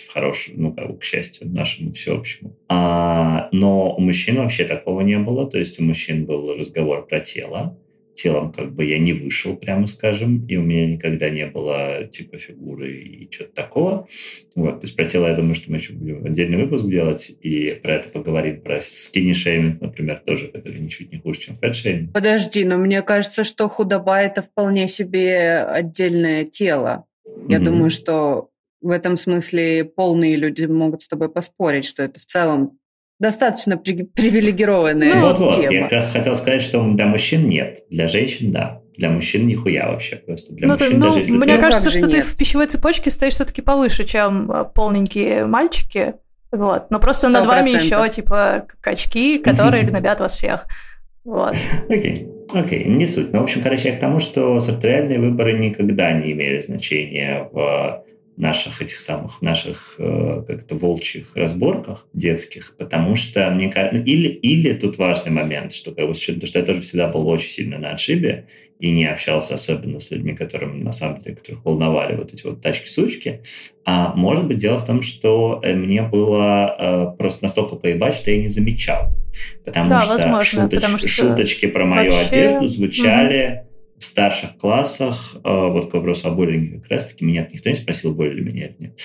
[0.00, 2.56] в хорошем, ну, как бы, к счастью, нашему всеобщему.
[2.68, 5.46] А, но у мужчин вообще такого не было.
[5.48, 7.78] То есть у мужчин был разговор про тело,
[8.16, 12.38] телом как бы я не вышел, прямо скажем, и у меня никогда не было типа
[12.38, 14.08] фигуры и чего-то такого.
[14.54, 17.78] Вот, то есть про тело, я думаю, что мы еще будем отдельный выпуск делать и
[17.82, 22.12] про это поговорим, про скини шейминг, например, тоже, который ничуть не хуже, чем фэт шейминг.
[22.12, 27.04] Подожди, но мне кажется, что худоба– это вполне себе отдельное тело.
[27.48, 27.64] Я mm-hmm.
[27.64, 28.48] думаю, что
[28.80, 32.78] в этом смысле полные люди могут с тобой поспорить, что это в целом
[33.18, 35.64] достаточно при, привилегированная ну, вот, тема.
[35.64, 35.72] Вот.
[35.72, 38.82] Я как раз хотел сказать, что для мужчин нет, для женщин да.
[38.96, 40.54] Для мужчин нихуя вообще просто.
[40.54, 41.60] Для ну, мужчин ты, даже ну, если Мне ты...
[41.60, 42.10] кажется, что нет.
[42.12, 46.14] ты в пищевой цепочке стоишь все-таки повыше, чем э, полненькие мальчики.
[46.50, 46.90] Вот.
[46.90, 47.30] Но просто 100%.
[47.30, 50.66] над вами еще типа качки, которые гнобят вас всех.
[51.24, 51.56] Вот.
[51.88, 53.32] Окей, окей, не суть.
[53.32, 58.05] Ну, в общем, короче, я к тому, что сортериальные выборы никогда не имели значения в
[58.36, 64.28] наших этих самых, наших э, как-то волчьих разборках детских, потому что мне кажется, ну, или,
[64.28, 67.92] или тут важный момент, что, как бы, что я тоже всегда был очень сильно на
[67.92, 68.46] отшибе
[68.78, 72.60] и не общался особенно с людьми, которым на самом деле, которых волновали вот эти вот
[72.60, 73.40] тачки-сучки.
[73.86, 78.30] А может быть, дело в том, что э, мне было э, просто настолько поебать, что
[78.30, 79.12] я не замечал.
[79.64, 82.34] Потому да, что, возможно, шуточ, потому что шуточки про мою вообще...
[82.34, 83.62] одежду звучали...
[83.62, 87.76] Угу в старших классах, э, вот к вопросу о буллинге, как раз-таки меня никто не
[87.76, 89.00] спросил, болели меня или нет.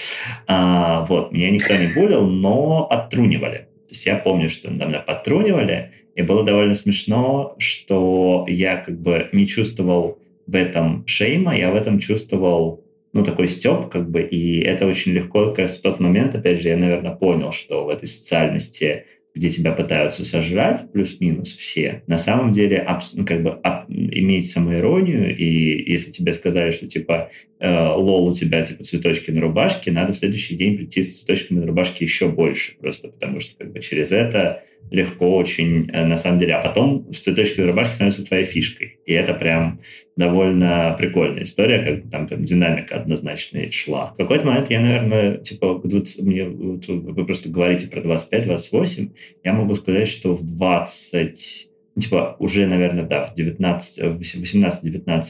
[0.48, 3.68] А, вот, меня никто не булил, но подтрунивали.
[3.88, 9.00] То есть я помню, что на меня подтрунивали, и было довольно смешно, что я как
[9.00, 12.84] бы не чувствовал в этом шейма, я в этом чувствовал
[13.14, 16.62] ну, такой степ, как бы, и это очень легко, как раз в тот момент, опять
[16.62, 22.18] же, я, наверное, понял, что в этой социальности где тебя пытаются сожрать, плюс-минус все, на
[22.18, 27.30] самом деле ну, как бы иметь самоиронию, и если тебе сказали, что типа
[27.60, 31.60] э, лол, у тебя типа цветочки на рубашке, надо в следующий день прийти с цветочками
[31.60, 36.18] на рубашке еще больше, просто потому что как бы через это легко очень, э, на
[36.18, 36.56] самом деле.
[36.56, 39.00] А потом в цветочке на рубашке становится твоей фишкой.
[39.06, 39.80] И это прям
[40.18, 44.14] довольно прикольная история, как бы там прям динамика однозначно шла.
[44.14, 49.12] В какой-то момент я, наверное, типа, 20, мне, вы просто говорите про 25-28,
[49.44, 55.24] я могу сказать, что в 20, ну, типа, уже, наверное, да, в 19, 18-19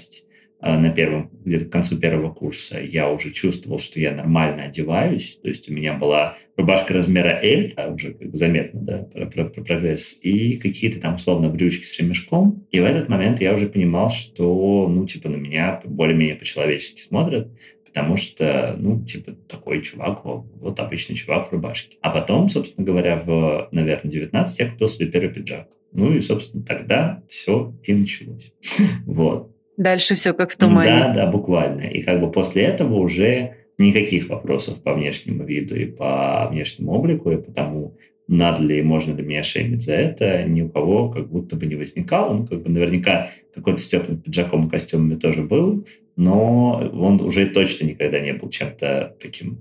[0.64, 5.40] а, на первом, где-то к концу первого курса я уже чувствовал, что я нормально одеваюсь.
[5.42, 9.46] То есть у меня была рубашка размера L, а уже как заметно, да, про, про,
[9.46, 12.66] про прогресс, и какие-то там, условно, брючки с ремешком.
[12.72, 17.50] И в этот момент я уже понимал, что, ну, типа, на меня более-менее по-человечески смотрят,
[17.86, 21.98] потому что, ну, типа, такой чувак, вот обычный чувак в рубашке.
[22.02, 25.68] А потом, собственно говоря, в, наверное, 19 я купил себе первый пиджак.
[25.94, 28.54] Ну и, собственно, тогда все и началось.
[29.06, 29.56] Вот.
[29.78, 30.90] Дальше все как в тумане.
[30.90, 31.82] Да, да, буквально.
[31.82, 37.32] И как бы после этого уже никаких вопросов по внешнему виду и по внешнему облику,
[37.32, 41.30] и по тому, надо ли, можно ли меня шеймить за это, ни у кого как
[41.30, 42.34] будто бы не возникало.
[42.34, 47.48] Ну, как бы наверняка какой-то с теплым пиджаком и костюмами тоже был, но он уже
[47.48, 49.60] точно никогда не был чем-то таким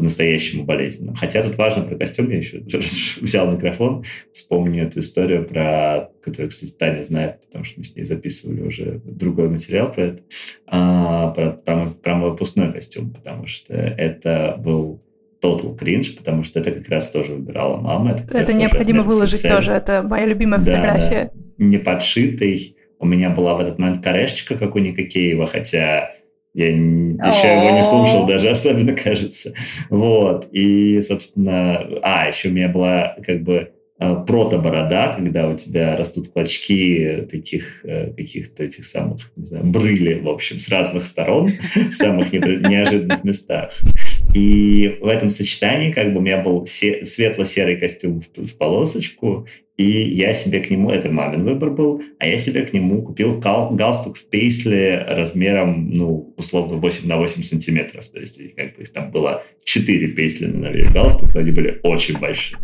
[0.00, 1.14] по-настоящему болезненным.
[1.14, 2.62] Хотя тут важно про костюм, я еще
[3.20, 8.04] взял микрофон, вспомню эту историю про, которую, кстати, Таня знает, потому что мы с ней
[8.04, 10.22] записывали уже другой материал про это,
[10.66, 15.02] а, про, про, про мой выпускной костюм, потому что это был
[15.42, 18.12] total cringe, потому что это как раз тоже выбирала мама.
[18.12, 19.50] Это, это необходимо выложить цель.
[19.50, 21.30] тоже, это моя любимая фотография.
[21.34, 22.74] Да, не подшитый.
[22.98, 26.12] У меня была в этот момент корешечка, как у Никакеева, хотя
[26.54, 29.52] я еще его не слушал даже, особенно кажется.
[29.88, 30.48] Вот.
[30.52, 31.86] И, собственно...
[32.02, 33.70] А, еще у меня была как бы
[34.00, 40.14] э, прото-борода, когда у тебя растут клочки таких э, каких-то этих самых, не знаю, брыли,
[40.14, 43.72] в общем, с разных сторон, в самых неожиданных местах.
[44.34, 49.46] И в этом сочетании как бы у меня был светло-серый костюм в полосочку
[49.80, 53.38] и я себе к нему, это мамин выбор был, а я себе к нему купил
[53.38, 58.06] гал, галстук в пейсле размером, ну, условно, 8 на 8 сантиметров.
[58.08, 61.80] То есть как бы их там было 4 пейслина на весь галстук, но они были
[61.82, 62.58] очень большие.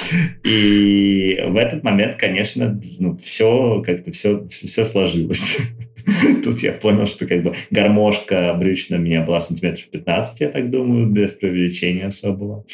[0.44, 5.58] И в этот момент, конечно, ну, все как-то все, все сложилось.
[6.44, 10.70] Тут я понял, что как бы гармошка брючная у меня была сантиметров 15, я так
[10.70, 12.64] думаю, без преувеличения особого.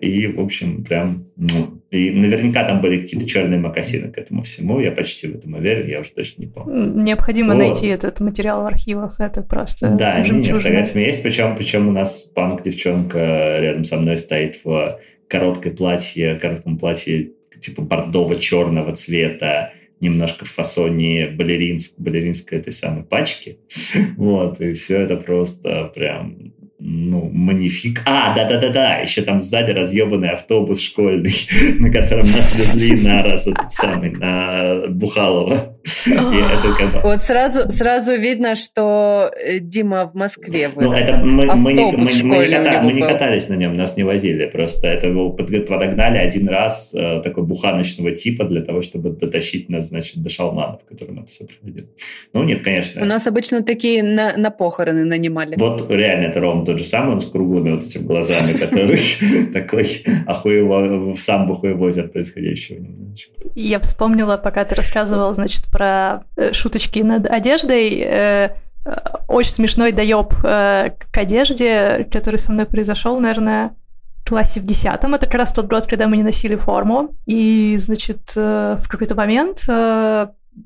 [0.00, 1.28] И, в общем, прям...
[1.36, 4.80] Ну, и наверняка там были какие-то черные макасины к этому всему.
[4.80, 7.02] Я почти в этом уверен, я уже точно не помню.
[7.02, 7.58] Необходимо вот.
[7.58, 9.18] найти этот материал в архивах.
[9.20, 10.58] Это просто Да, жемчужина.
[10.58, 11.22] фотография есть.
[11.22, 17.30] Причем, причем у нас панк-девчонка рядом со мной стоит в короткой платье, коротком платье
[17.60, 19.72] типа бордово-черного цвета,
[20.04, 23.58] немножко в фасоне балеринск, балеринской этой самой пачки.
[24.16, 28.02] Вот, и все это просто прям ну, манифик.
[28.04, 31.34] А, да-да-да-да, еще там сзади разъебанный автобус школьный,
[31.78, 35.73] на котором нас везли на раз этот самый, на Бухалова.
[37.02, 40.90] Вот сразу, сразу видно, что э, Дима в Москве вырос.
[40.90, 43.96] Ну, это мы, мы, не, мы, мы, не ката, мы не катались на нем, нас
[43.96, 49.10] не возили, просто это его подогнали один раз э, такой буханочного типа для того, чтобы
[49.10, 51.88] дотащить нас, значит, до Шалмана, в котором это все проходило.
[52.32, 53.02] Ну, нет, конечно.
[53.02, 55.56] У нас обычно такие на, на похороны нанимали.
[55.58, 59.00] Вот реально, это ровно тот же самый, он с круглыми вот этими глазами, который
[59.52, 63.32] такой охуево, сам бухуевозит происходящего немножечко.
[63.54, 67.98] Я вспомнила, пока ты рассказывал, значит, про э, шуточки над одеждой.
[67.98, 68.54] Э,
[68.84, 68.96] э,
[69.26, 73.74] очень смешной доеб к одежде, который со мной произошел, наверное,
[74.22, 75.14] в классе в десятом.
[75.14, 77.10] Это как раз тот год, когда мы не носили форму.
[77.26, 79.66] И, значит, в какой-то момент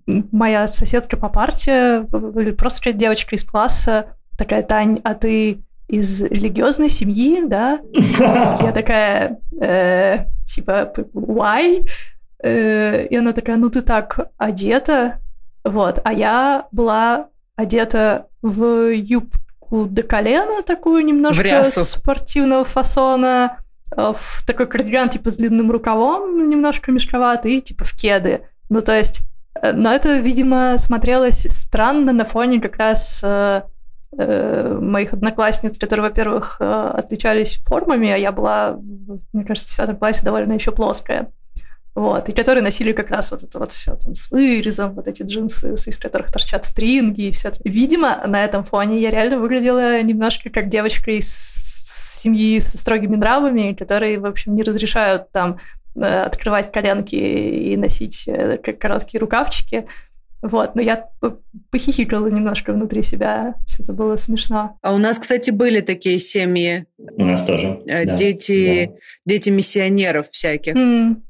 [0.06, 2.06] моя соседка по парте,
[2.36, 7.80] или просто девочка из класса, такая, Тань, а ты из религиозной семьи, да?
[8.60, 9.38] Я такая,
[10.44, 11.88] типа, why?
[12.42, 15.20] Э, и она такая, ну ты так одета,
[15.64, 23.58] вот, а я была одета в юбку до колена, такую немножко спортивного фасона,
[23.90, 28.42] э, в такой кардиган типа с длинным рукавом, немножко мешковатый, и типа в кеды.
[28.68, 29.22] Ну, то есть,
[29.60, 33.24] э, но это, видимо, смотрелось странно на фоне как раз
[34.10, 38.78] моих одноклассниц, которые, во-первых, отличались формами, а я была,
[39.34, 41.30] мне кажется, в 10 классе довольно еще плоская
[41.98, 45.24] вот, и которые носили как раз вот это вот все там с вырезом, вот эти
[45.24, 47.50] джинсы, из которых торчат стринги и все.
[47.64, 53.74] Видимо, на этом фоне я реально выглядела немножко как девочка из семьи со строгими нравами,
[53.74, 55.58] которые, в общем, не разрешают там
[55.96, 58.28] открывать коленки и носить
[58.80, 59.88] короткие рукавчики.
[60.40, 61.08] Вот, но я
[61.72, 64.78] похихикала немножко внутри себя, все это было смешно.
[64.82, 66.86] А у нас, кстати, были такие семьи.
[66.96, 67.80] У нас тоже.
[68.16, 68.92] Дети, да.
[69.26, 70.76] дети миссионеров всяких.
[70.76, 71.22] Mm.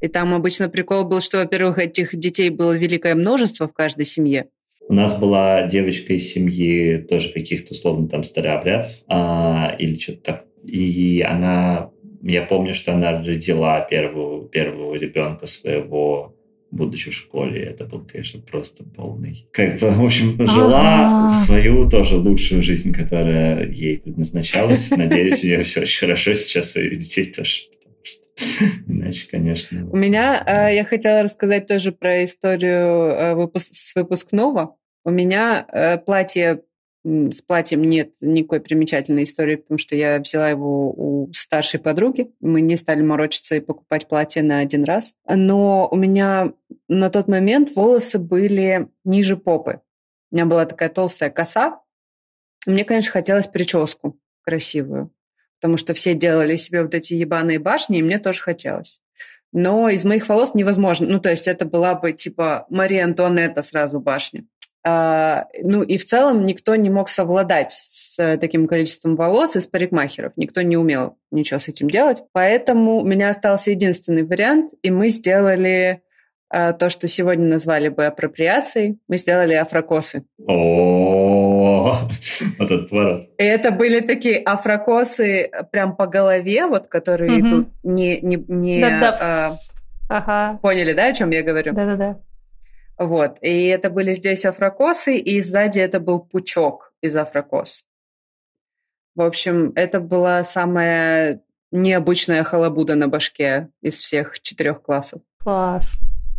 [0.00, 4.46] И там обычно прикол был, что, во-первых, этих детей было великое множество в каждой семье.
[4.88, 10.44] У нас была девочка из семьи тоже каких-то, условно, там, старообрядцев а, или что-то так.
[10.64, 11.90] И она,
[12.22, 16.36] я помню, что она родила первого, первого ребенка своего
[16.70, 17.62] будучи в школе.
[17.62, 19.46] Это был, конечно, просто полный...
[19.52, 24.90] Как бы, в общем, жила свою тоже лучшую жизнь, которая ей предназначалась.
[24.90, 27.62] Надеюсь, у нее все очень хорошо сейчас, и детей тоже.
[28.86, 29.88] Иначе, конечно.
[29.90, 34.76] У меня, э, я хотела рассказать тоже про историю э, выпуск, с выпускного.
[35.04, 36.62] У меня э, платье
[37.06, 42.32] с платьем нет никакой примечательной истории, потому что я взяла его у старшей подруги.
[42.40, 45.14] Мы не стали морочиться и покупать платье на один раз.
[45.28, 46.52] Но у меня
[46.88, 49.82] на тот момент волосы были ниже попы.
[50.32, 51.80] У меня была такая толстая коса.
[52.66, 55.12] Мне, конечно, хотелось прическу красивую
[55.60, 59.00] потому что все делали себе вот эти ебаные башни, и мне тоже хотелось.
[59.52, 61.06] Но из моих волос невозможно.
[61.06, 64.44] Ну, то есть это была бы типа Мария Антуанетта сразу башня.
[64.88, 70.32] А, ну и в целом никто не мог совладать с таким количеством волос из парикмахеров.
[70.36, 72.22] Никто не умел ничего с этим делать.
[72.32, 76.02] Поэтому у меня остался единственный вариант, и мы сделали
[76.48, 78.98] а, то, что сегодня назвали бы апроприацией.
[79.08, 80.24] Мы сделали афрокосы.
[82.58, 83.30] Вот этот поворот.
[83.38, 88.20] И это были такие афрокосы прям по голове, вот которые идут не...
[88.20, 89.52] не, не а,
[90.08, 90.58] ага.
[90.62, 91.72] Поняли, да, о чем я говорю?
[91.72, 92.20] Да-да-да.
[92.98, 93.38] Вот.
[93.42, 97.84] И это были здесь афрокосы, и сзади это был пучок из афрокос.
[99.14, 105.22] В общем, это была самая необычная халабуда на башке из всех четырех классов.
[105.42, 105.98] Класс.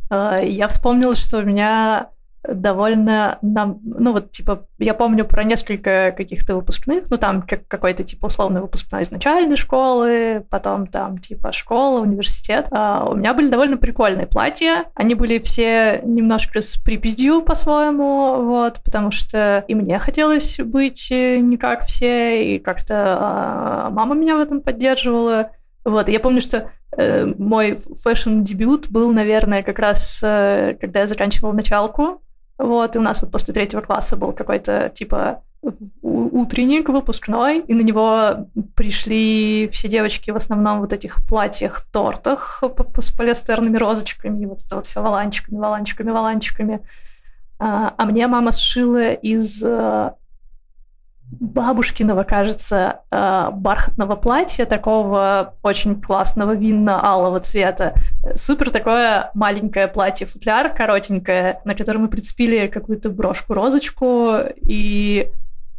[0.10, 2.10] А, я вспомнила, что у меня
[2.48, 8.62] довольно, ну вот типа, я помню про несколько каких-то выпускных, ну там какой-то типа условный
[8.62, 12.68] выпускной из начальной школы, потом там типа школа, университет.
[12.72, 18.82] А у меня были довольно прикольные платья, они были все немножко с припиздью по-своему, вот,
[18.84, 24.40] потому что и мне хотелось быть не как все, и как-то а, мама меня в
[24.40, 25.52] этом поддерживала,
[25.88, 31.54] вот, я помню, что э, мой fashion-дебют был, наверное, как раз, э, когда я заканчивала
[31.54, 32.22] началку.
[32.58, 35.44] Вот, и у нас вот после третьего класса был какой-то, типа,
[36.02, 42.64] утренник выпускной, и на него пришли все девочки в основном вот этих платьях-тортах
[43.00, 46.80] с полиэстерными розочками, и вот это вот все валанчиками, валанчиками, валанчиками.
[47.60, 50.12] А, а мне мама сшила из э,
[51.30, 57.94] бабушкиного, кажется, э, бархатного платья, такого очень классного винно-алого цвета.
[58.36, 65.30] Супер такое маленькое платье-футляр, коротенькое, на котором мы прицепили какую-то брошку-розочку, и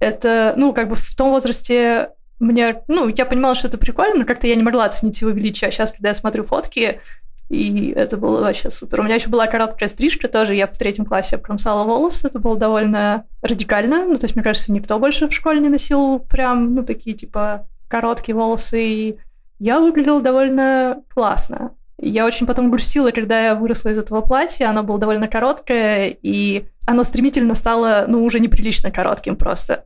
[0.01, 4.25] это, ну, как бы в том возрасте мне, ну, я понимала, что это прикольно, но
[4.25, 5.69] как-то я не могла оценить его величие.
[5.69, 7.01] А сейчас, когда я смотрю фотки,
[7.49, 9.01] и это было вообще супер.
[9.01, 10.55] У меня еще была короткая стрижка тоже.
[10.55, 12.27] Я в третьем классе обкромсала волосы.
[12.27, 14.05] Это было довольно радикально.
[14.05, 17.67] Ну, то есть, мне кажется, никто больше в школе не носил прям, ну, такие, типа,
[17.89, 18.83] короткие волосы.
[18.83, 19.19] И
[19.59, 21.71] я выглядела довольно классно.
[22.01, 24.69] Я очень потом грустила, когда я выросла из этого платья.
[24.69, 29.85] Оно было довольно короткое, и оно стремительно стало, ну, уже неприлично коротким просто.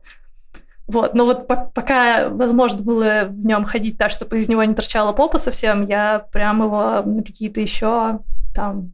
[0.87, 4.73] Вот, но вот по- пока возможно было в нем ходить так, чтобы из него не
[4.73, 8.19] торчала попа совсем, я прям его на какие-то еще
[8.53, 8.91] там,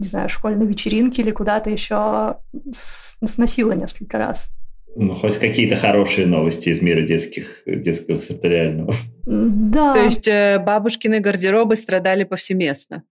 [0.00, 2.36] не знаю, школьные вечеринки или куда-то еще
[2.72, 4.50] сносила несколько раз.
[4.96, 8.94] Ну, хоть какие-то хорошие новости из мира детских, детского сарториального.
[9.24, 9.94] Да.
[9.94, 13.04] То есть э, бабушкины гардеробы страдали повсеместно.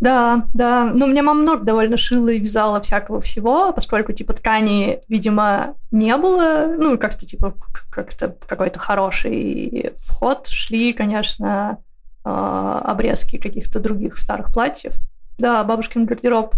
[0.00, 0.84] Да, да.
[0.84, 6.16] Ну, меня мама много довольно шила и вязала всякого всего, поскольку, типа, ткани, видимо, не
[6.16, 6.66] было.
[6.78, 7.54] Ну, как-то, типа,
[7.90, 10.46] как-то какой-то хороший вход.
[10.48, 11.78] Шли, конечно,
[12.24, 14.94] а, обрезки каких-то других старых платьев.
[15.38, 16.54] Да, бабушкин гардероб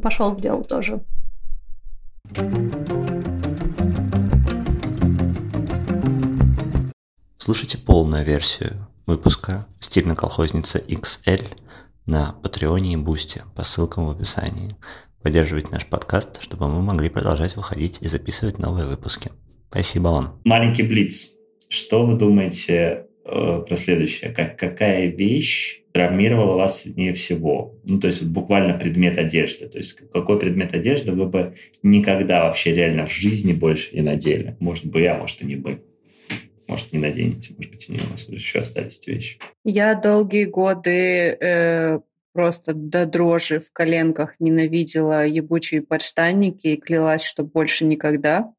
[0.00, 1.00] пошел в дело тоже.
[7.38, 11.46] Слушайте полную версию выпуска «Стильная колхозница XL»
[12.06, 14.76] на Патреоне и Бусте по ссылкам в описании.
[15.22, 19.30] Поддерживайте наш подкаст, чтобы мы могли продолжать выходить и записывать новые выпуски.
[19.70, 20.40] Спасибо вам.
[20.44, 21.32] Маленький Блиц.
[21.68, 24.32] Что вы думаете э, про следующее?
[24.32, 27.80] Как, какая вещь травмировала вас сильнее всего?
[27.84, 29.66] Ну, то есть вот буквально предмет одежды.
[29.66, 34.56] То есть какой предмет одежды вы бы никогда вообще реально в жизни больше не надели?
[34.60, 35.82] Может быть, я, может и не бы.
[36.74, 37.54] Может, не наденете.
[37.56, 39.38] Может быть, у нас еще остались эти вещи.
[39.64, 40.90] Я долгие годы
[41.40, 42.00] э,
[42.32, 48.52] просто до дрожи в коленках ненавидела ебучие подштанники и клялась, что больше никогда.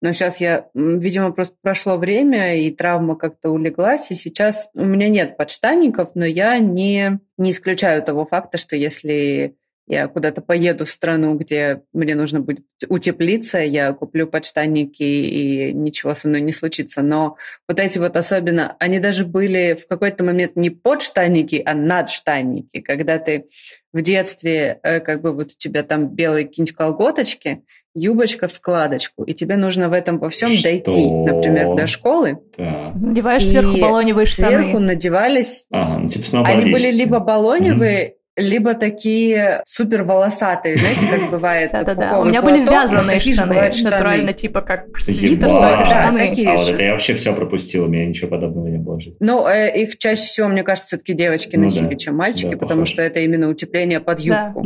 [0.00, 5.10] Но сейчас я, видимо, просто прошло время, и травма как-то улеглась, и сейчас у меня
[5.10, 9.58] нет подштанников, но я не, не исключаю того факта, что если
[9.90, 16.14] я куда-то поеду в страну, где мне нужно будет утеплиться, я куплю подштанники, и ничего
[16.14, 17.02] со мной не случится.
[17.02, 17.36] Но
[17.68, 23.18] вот эти вот особенно, они даже были в какой-то момент не подштанники, а надштанники, когда
[23.18, 23.46] ты
[23.92, 29.24] в детстве, э, как бы вот у тебя там белые какие-нибудь колготочки, юбочка в складочку,
[29.24, 30.62] и тебе нужно в этом во всем Что?
[30.62, 32.38] дойти, например, до школы.
[32.56, 32.92] Да.
[32.94, 34.58] Надеваешь сверху баллоневые штаны.
[34.58, 41.30] Сверху надевались Ага, ну типа они были либо баллоневые, либо такие супер волосатые, знаете, как
[41.30, 41.72] бывает.
[41.72, 42.02] Да-да-да.
[42.02, 46.20] У пуховый меня были вязаные штаны, натурально, типа как свитер, только штаны.
[46.46, 48.98] А вот это я вообще все пропустил, у меня ничего подобного не было.
[49.20, 53.02] Ну, э, их чаще всего, мне кажется, все-таки девочки Ну носили, чем мальчики, потому что
[53.02, 54.62] это именно утепление под юбку.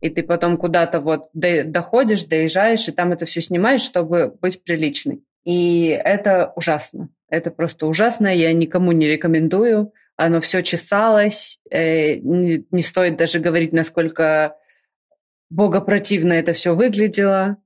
[0.00, 4.64] И ты потом куда-то вот до- доходишь, доезжаешь, и там это все снимаешь, чтобы быть
[4.64, 5.20] приличной.
[5.44, 7.08] И это ужасно.
[7.30, 8.26] Это просто ужасно.
[8.26, 9.92] Я никому не рекомендую.
[10.16, 11.58] Оно все чесалось.
[11.70, 14.56] Э, Не, стоит даже говорить, насколько
[15.50, 17.56] богопротивно это все выглядело.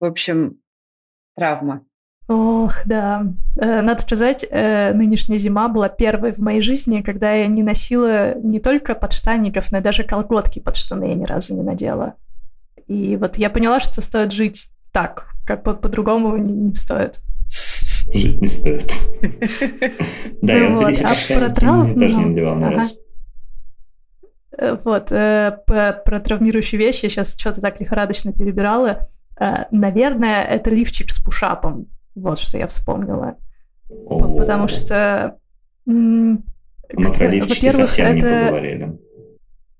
[0.00, 0.58] В общем,
[1.36, 1.84] травма.
[2.28, 3.26] Ох, да.
[3.56, 8.34] Э, Надо сказать, э, нынешняя зима была первой в моей жизни, когда я не носила
[8.38, 12.14] не только подштанников, но и даже колготки под штаны я ни разу не надела.
[12.86, 17.20] И вот я поняла, что стоит жить так, как по- по-другому не, не стоит.
[17.48, 18.92] Жить не стоит.
[20.42, 22.94] Да, Ну я вот, постоянно, про травму, тоже не ну, надевал разу.
[24.56, 29.08] Э, Вот, э, про травмирующие вещи я сейчас что-то так лихорадочно перебирала.
[29.38, 31.86] Э, Наверное, это лифчик с пушапом.
[32.14, 33.36] Вот что я вспомнила.
[33.88, 35.38] Потому что...
[35.86, 38.98] Во-первых, это.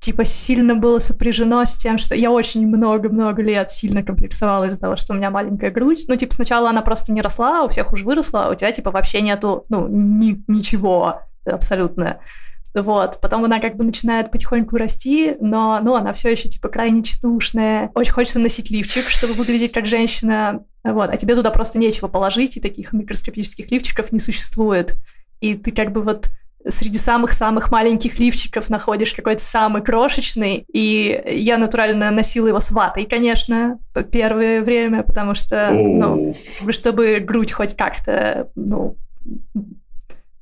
[0.01, 4.96] Типа сильно было сопряжено с тем, что я очень много-много лет сильно комплексовала из-за того,
[4.96, 6.05] что у меня маленькая грудь.
[6.09, 8.70] Ну, типа, сначала она просто не росла, а у всех уже выросла, а у тебя,
[8.72, 12.20] типа, вообще нету, ну, ни- ничего абсолютно.
[12.74, 17.03] Вот, потом она как бы начинает потихоньку расти, но, ну, она все еще, типа, крайне
[17.03, 17.90] тщедушная.
[17.94, 20.64] Очень хочется носить лифчик, чтобы выглядеть как женщина.
[20.84, 24.96] Вот, а тебе туда просто нечего положить, и таких микроскопических лифчиков не существует.
[25.40, 26.30] И ты как бы вот
[26.66, 33.04] среди самых-самых маленьких лифчиков находишь какой-то самый крошечный, и я натурально носила его с ватой,
[33.04, 33.78] конечно,
[34.11, 36.32] первое время, потому что, ну,
[36.70, 38.96] чтобы грудь хоть как-то, ну,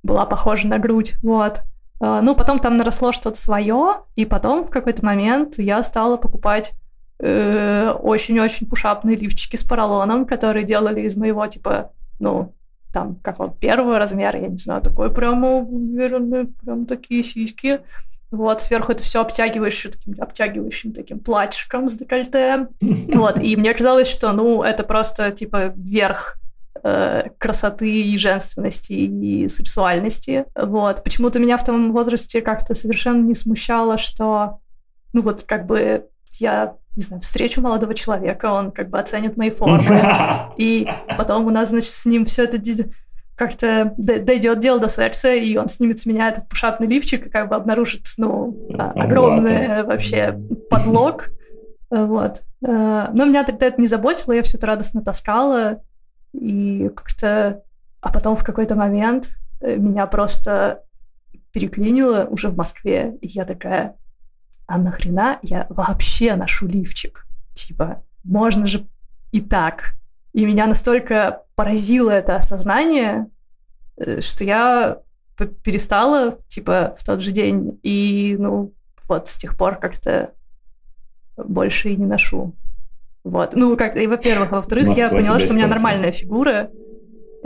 [0.02, 1.62] была похожа на грудь, вот.
[2.00, 6.74] А, Ну, потом там наросло что-то свое, и потом в какой-то момент я стала покупать
[7.18, 12.54] э, очень-очень пушапные лифчики с поролоном, которые делали из моего, типа, ну,
[12.96, 17.80] там, какого первого размера, я не знаю, такой прямо уверенный, прям такие сиськи.
[18.30, 22.68] Вот, сверху это все обтягиваешь еще таким обтягивающим таким платьишком с декольте.
[23.12, 26.38] Вот, и мне казалось, что, ну, это просто, типа, верх
[26.82, 30.46] э, красоты и женственности и сексуальности.
[30.54, 31.04] Вот.
[31.04, 34.60] Почему-то меня в том возрасте как-то совершенно не смущало, что,
[35.12, 36.06] ну, вот, как бы
[36.40, 39.82] я, не знаю, встречу молодого человека, он как бы оценит мои формы,
[40.56, 42.58] и потом у нас, значит, с ним все это
[43.36, 47.50] как-то дойдет дело до секса, и он снимет с меня этот пушапный лифчик и как
[47.50, 49.02] бы обнаружит, ну, а- Ага.
[49.02, 50.38] огромный вообще
[50.70, 51.28] подлог.
[51.90, 52.42] Вот.
[52.66, 55.80] Э, Но меня тогда это не заботило, я все это радостно таскала,
[56.32, 57.62] и как-то...
[58.00, 60.82] А потом в какой-то момент э, меня просто
[61.52, 63.96] переклинило уже в Москве, и я такая,
[64.66, 67.26] а нахрена я вообще ношу лифчик?
[67.54, 68.86] Типа, можно же
[69.32, 69.94] и так.
[70.32, 73.28] И меня настолько поразило это осознание,
[73.96, 74.98] э, что я
[75.62, 77.78] перестала, типа, в тот же день.
[77.82, 78.72] И, ну,
[79.08, 80.32] вот с тех пор как-то
[81.36, 82.54] больше и не ношу.
[83.24, 83.54] Вот.
[83.54, 86.70] Ну, как, и, во-первых, а во-вторых, я поняла, что у меня нормальная фигура,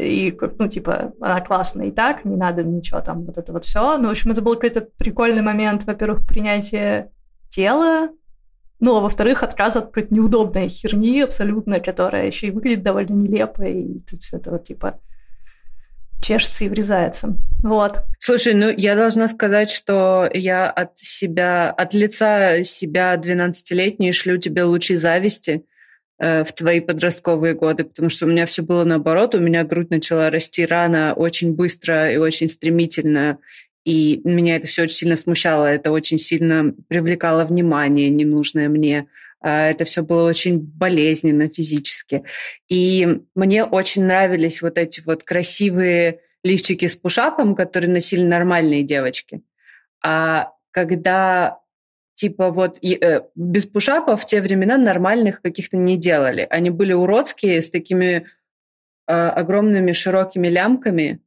[0.00, 3.98] и, ну, типа, она классная и так, не надо ничего там, вот это вот все.
[3.98, 7.10] Ну, в общем, это был какой-то прикольный момент, во-первых, принятия
[7.48, 8.10] тела,
[8.80, 13.62] ну, а во-вторых, отказ от какой-то неудобной херни абсолютно, которая еще и выглядит довольно нелепо,
[13.62, 14.98] и тут все это вот, типа,
[16.20, 17.36] чешется и врезается.
[17.62, 18.02] Вот.
[18.18, 24.64] Слушай, ну я должна сказать, что я от себя, от лица себя 12-летней шлю тебе
[24.64, 25.64] лучи зависти
[26.20, 30.28] в твои подростковые годы, потому что у меня все было наоборот, у меня грудь начала
[30.30, 33.38] расти рано, очень быстро и очень стремительно,
[33.84, 39.08] и меня это все очень сильно смущало, это очень сильно привлекало внимание ненужное мне.
[39.40, 42.24] А, это все было очень болезненно физически.
[42.68, 49.42] И мне очень нравились вот эти вот красивые лифчики с пушапом, которые носили нормальные девочки.
[50.04, 51.59] А когда
[52.20, 56.46] типа вот э, без пушапов в те времена нормальных каких-то не делали.
[56.50, 58.26] Они были уродские, с такими
[59.06, 61.20] э, огромными широкими лямками.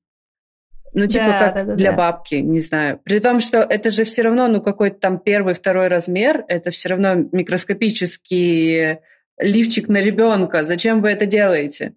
[0.93, 1.97] Ну, типа да, как да, да, для да.
[1.97, 2.99] бабки, не знаю.
[3.03, 6.89] При том, что это же все равно, ну, какой-то там первый, второй размер, это все
[6.89, 8.99] равно микроскопический
[9.39, 10.63] лифчик на ребенка.
[10.63, 11.95] Зачем вы это делаете?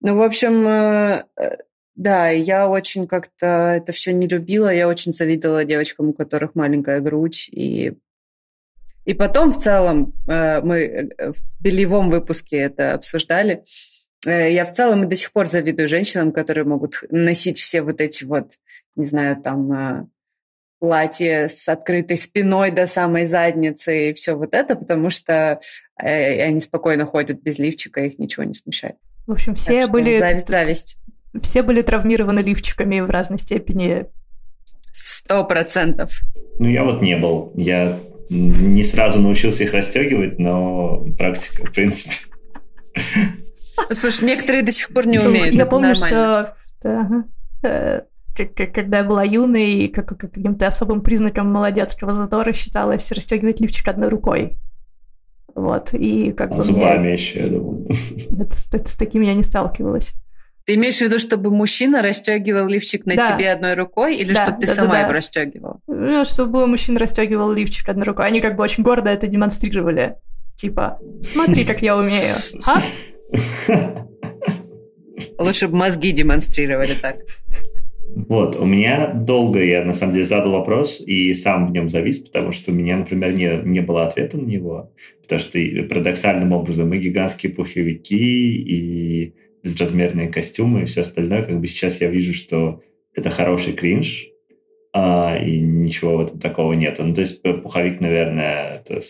[0.00, 1.56] Ну, в общем, э, э
[1.94, 4.72] да, я очень как-то это все не любила.
[4.72, 7.48] Я очень завидовала девочкам, у которых маленькая грудь.
[7.50, 7.94] И
[9.08, 13.64] и потом в целом э, мы э, в бельевом выпуске это обсуждали.
[14.26, 18.02] Э, я в целом и до сих пор завидую женщинам, которые могут носить все вот
[18.02, 18.52] эти вот,
[18.96, 20.10] не знаю, там
[20.78, 25.58] платье с открытой спиной до самой задницы и все вот это, потому что
[25.96, 28.96] они спокойно ходят без лифчика, их ничего не смущает.
[29.26, 30.16] В общем, все так были...
[30.16, 30.98] Зависть, зависть.
[31.40, 34.04] Все были травмированы лифчиками в разной степени.
[34.92, 36.20] Сто процентов.
[36.58, 37.52] Ну, я вот не был.
[37.56, 37.98] Я
[38.30, 42.14] не сразу научился их расстегивать, но практика, в принципе.
[43.90, 45.54] Слушай, некоторые до сих пор не умеют.
[45.54, 48.00] Я помню, что э,
[48.46, 54.58] когда я была юной, и каким-то особым признаком молодецкого задора считалось расстегивать лифчик одной рукой.
[55.54, 56.62] Вот, и как а бы...
[56.62, 57.12] Зубами мне...
[57.14, 57.88] еще, я думаю.
[58.38, 60.14] Это, с, с таким я не сталкивалась.
[60.68, 63.22] Ты имеешь в виду, чтобы мужчина расстегивал лифчик на да.
[63.22, 65.80] тебе одной рукой, или да, чтобы ты да, сама да, его расстегивала?
[65.86, 68.26] Ну, чтобы мужчина расстегивал лифчик одной рукой.
[68.26, 70.16] Они как бы очень гордо это демонстрировали.
[70.56, 72.34] Типа, смотри, как я умею.
[72.66, 72.82] А?
[75.42, 77.16] Лучше бы мозги демонстрировали так.
[78.28, 82.18] Вот, у меня долго я, на самом деле, задал вопрос и сам в нем завис,
[82.18, 84.92] потому что у меня, например, не, не было ответа на него,
[85.22, 85.58] потому что
[85.88, 92.08] парадоксальным образом и гигантские пуховики, и безразмерные костюмы и все остальное, как бы сейчас я
[92.08, 92.82] вижу, что
[93.14, 94.28] это хороший кринж,
[94.92, 96.98] а, и ничего в этом такого нет.
[96.98, 99.00] Ну, то есть пуховик, наверное, это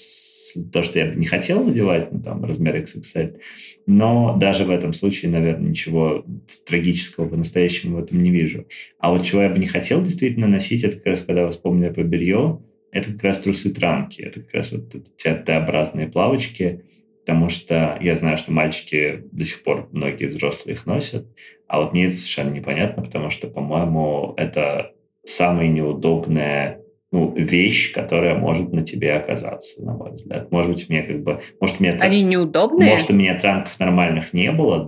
[0.72, 3.38] то, что я бы не хотел надевать, ну, там, размер XXL,
[3.86, 6.24] но даже в этом случае, наверное, ничего
[6.66, 8.66] трагического по-настоящему в этом не вижу.
[8.98, 11.90] А вот чего я бы не хотел действительно носить, это как раз, когда вы вспомнили
[11.90, 16.82] про белье, это как раз трусы-транки, это как раз вот эти Т-образные плавочки,
[17.28, 21.26] потому что я знаю, что мальчики до сих пор многие взрослые их носят,
[21.66, 24.92] а вот мне это совершенно непонятно, потому что, по-моему, это
[25.26, 26.80] самая неудобная
[27.12, 30.50] ну, вещь, которая может на тебе оказаться, на мой взгляд.
[30.50, 31.42] Может быть, мне как бы...
[31.60, 32.92] Может, мне Они неудобные?
[32.92, 34.86] Может, у меня транков нормальных не было.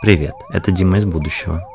[0.00, 1.68] Привет, это Дима из будущего.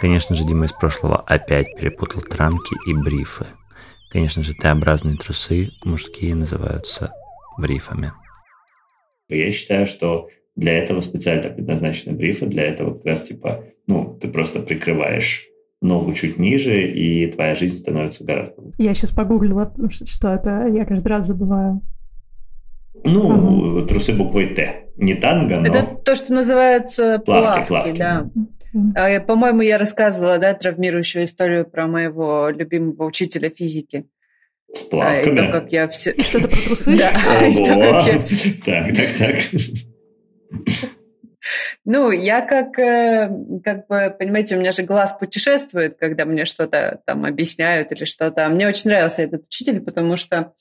[0.00, 3.46] Конечно же, Дима из прошлого опять перепутал транки и брифы.
[4.12, 7.12] Конечно же, Т-образные трусы мужские называются
[7.60, 8.12] брифами.
[9.28, 14.28] Я считаю, что для этого специально предназначены брифы, для этого как раз типа, ну, ты
[14.28, 15.46] просто прикрываешь
[15.80, 18.76] ногу чуть ниже, и твоя жизнь становится гораздо лучше.
[18.78, 21.80] Я сейчас погуглила, что это, я каждый раз забываю.
[23.02, 23.86] Ну, ага.
[23.86, 24.88] трусы буквой Т.
[24.96, 25.66] Не танго, но...
[25.66, 27.98] Это то, что называется плавки, плавки, плавки.
[27.98, 28.30] да.
[28.94, 34.04] А, по-моему, я рассказывала, да, травмирующую историю про моего любимого учителя физики.
[34.74, 35.40] С плавками.
[35.40, 36.14] А, и то, как я все...
[36.18, 36.96] Что-то про трусы?
[36.96, 37.12] Да.
[38.64, 39.36] Так, так, так.
[41.84, 43.30] Ну, я как, э,
[43.64, 48.48] как бы, понимаете, у меня же глаз путешествует, когда мне что-то там объясняют или что-то.
[48.48, 50.52] Мне очень нравился этот учитель, потому что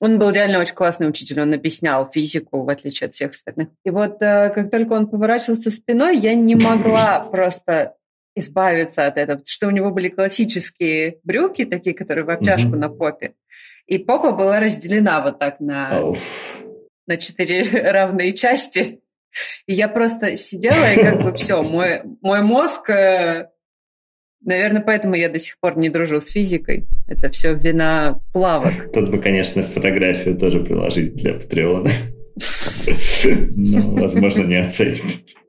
[0.00, 3.68] он был реально очень классный учитель, он объяснял физику, в отличие от всех остальных.
[3.84, 7.94] И вот э, как только он поворачивался спиной, я не могла просто
[8.34, 12.78] избавиться от этого, потому что у него были классические брюки, такие, которые в обтяжку mm-hmm.
[12.78, 13.34] на попе.
[13.86, 16.18] И попа была разделена вот так на, oh.
[17.06, 19.00] на четыре равные части.
[19.66, 22.90] И я просто сидела, и как бы все, мой, мой мозг...
[22.90, 23.48] Э,
[24.44, 26.86] наверное, поэтому я до сих пор не дружу с физикой.
[27.08, 28.72] Это все вина плавок.
[28.92, 31.90] Тут бы, конечно, фотографию тоже приложить для Патреона.
[33.24, 35.02] Но, возможно, не оценит.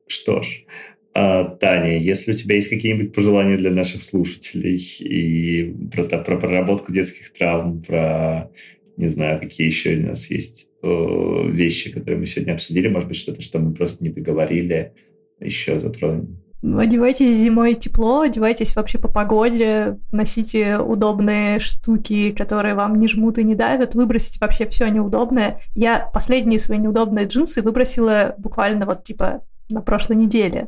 [0.07, 0.65] Что ж,
[1.13, 6.91] а, Таня, если у тебя есть какие-нибудь пожелания для наших слушателей и про, про проработку
[6.91, 8.49] детских травм, про,
[8.97, 13.41] не знаю, какие еще у нас есть вещи, которые мы сегодня обсудили, может быть, что-то,
[13.41, 14.93] что мы просто не договорили,
[15.39, 16.41] еще затронем.
[16.63, 23.43] Одевайтесь зимой тепло, одевайтесь вообще по погоде, носите удобные штуки, которые вам не жмут и
[23.43, 25.59] не давят, выбросите вообще все неудобное.
[25.73, 30.67] Я последние свои неудобные джинсы выбросила буквально вот типа на прошлой неделе.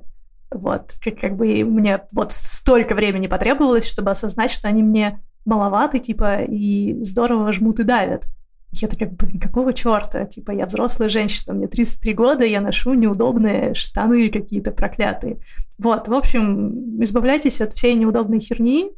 [0.53, 5.99] Вот, как, как бы мне вот столько времени потребовалось, чтобы осознать, что они мне маловаты,
[5.99, 8.27] типа, и здорово жмут и давят.
[8.71, 10.25] Я такая, блин, какого черта?
[10.25, 15.37] Типа, я взрослая женщина, мне 33 года, я ношу неудобные штаны какие-то проклятые.
[15.77, 18.91] Вот, в общем, избавляйтесь от всей неудобной херни.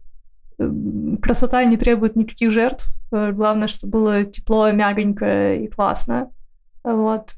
[1.21, 2.85] Красота не требует никаких жертв.
[3.11, 6.31] Э, главное, чтобы было тепло, мягонько и классно.
[6.85, 7.35] Вот.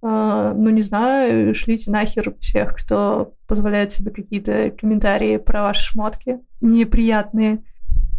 [0.00, 6.38] Uh, ну, не знаю, шлите нахер всех, кто позволяет себе какие-то комментарии про ваши шмотки
[6.60, 7.64] неприятные.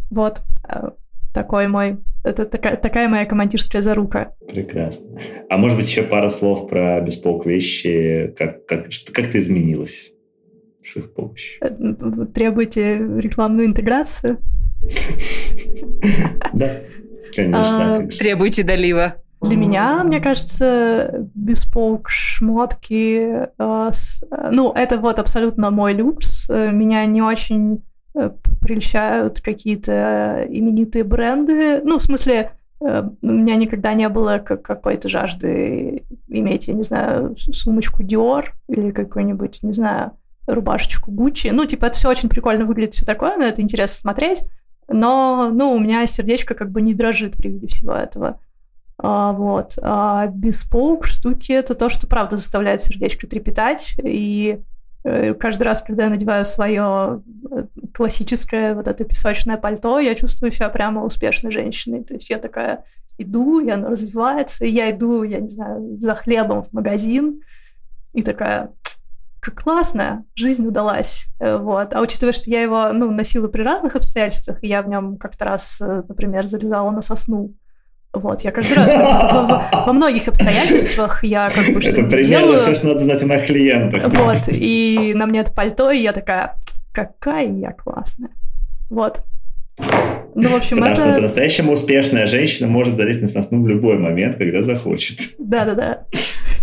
[0.09, 0.43] Вот.
[0.67, 0.93] Uh,
[1.33, 1.97] такой мой...
[2.23, 4.33] Это такая, такая моя командирская зарука.
[4.47, 5.17] Прекрасно.
[5.49, 10.11] А может быть, еще пара слов про бесполк вещи, как, как, как ты изменилась
[10.81, 11.61] с их помощью?
[11.61, 14.39] Э, требуете рекламную интеграцию?
[16.51, 16.81] Да,
[17.35, 17.97] конечно.
[17.97, 19.21] А, требуйте долива.
[19.41, 23.91] Для меня, мне кажется, бесполк шмотки, э,
[24.51, 26.49] ну, это вот абсолютно мой люкс.
[26.49, 27.81] Меня не очень
[28.15, 31.81] Э, прельщают какие-то э, именитые бренды.
[31.83, 32.51] Ну, в смысле,
[32.81, 38.91] э, у меня никогда не было какой-то жажды иметь, я не знаю, сумочку Dior или
[38.91, 40.11] какую-нибудь, не знаю,
[40.47, 41.51] рубашечку Gucci.
[41.51, 44.43] Ну, типа, это все очень прикольно выглядит, все такое, на это интересно смотреть.
[44.87, 48.39] Но, ну, у меня сердечко как бы не дрожит при виде всего этого.
[49.01, 49.77] А, вот.
[49.81, 53.95] А бесполк штуки— это то, что правда заставляет сердечко трепетать.
[54.03, 54.59] И
[55.03, 57.21] Э, каждый раз, когда я надеваю свое
[57.51, 57.63] э,
[57.93, 62.03] классическое вот это песочное пальто, я чувствую себя прямо успешной женщиной.
[62.03, 62.83] То есть я такая
[63.17, 67.41] иду, и оно развивается, и я иду, я не знаю, за хлебом в магазин,
[68.13, 68.71] и такая,
[69.39, 71.27] как классно, жизнь удалась.
[71.39, 71.93] Э, вот.
[71.93, 75.45] А учитывая, что я его ну, носила при разных обстоятельствах, и я в нем как-то
[75.45, 77.53] раз, например, залезала на сосну,
[78.13, 82.57] вот, я каждый раз во, во многих обстоятельствах я как бы что-то делаю.
[82.57, 84.03] все, что надо знать о моих клиентах.
[84.07, 86.55] Вот, и на мне это пальто, и я такая,
[86.91, 88.31] какая я классная.
[88.89, 89.23] Вот.
[90.35, 91.03] Ну, в общем, Потому это...
[91.03, 95.19] что по-настоящему успешная женщина может залезть на сосну в любой момент, когда захочет.
[95.37, 96.05] Да-да-да.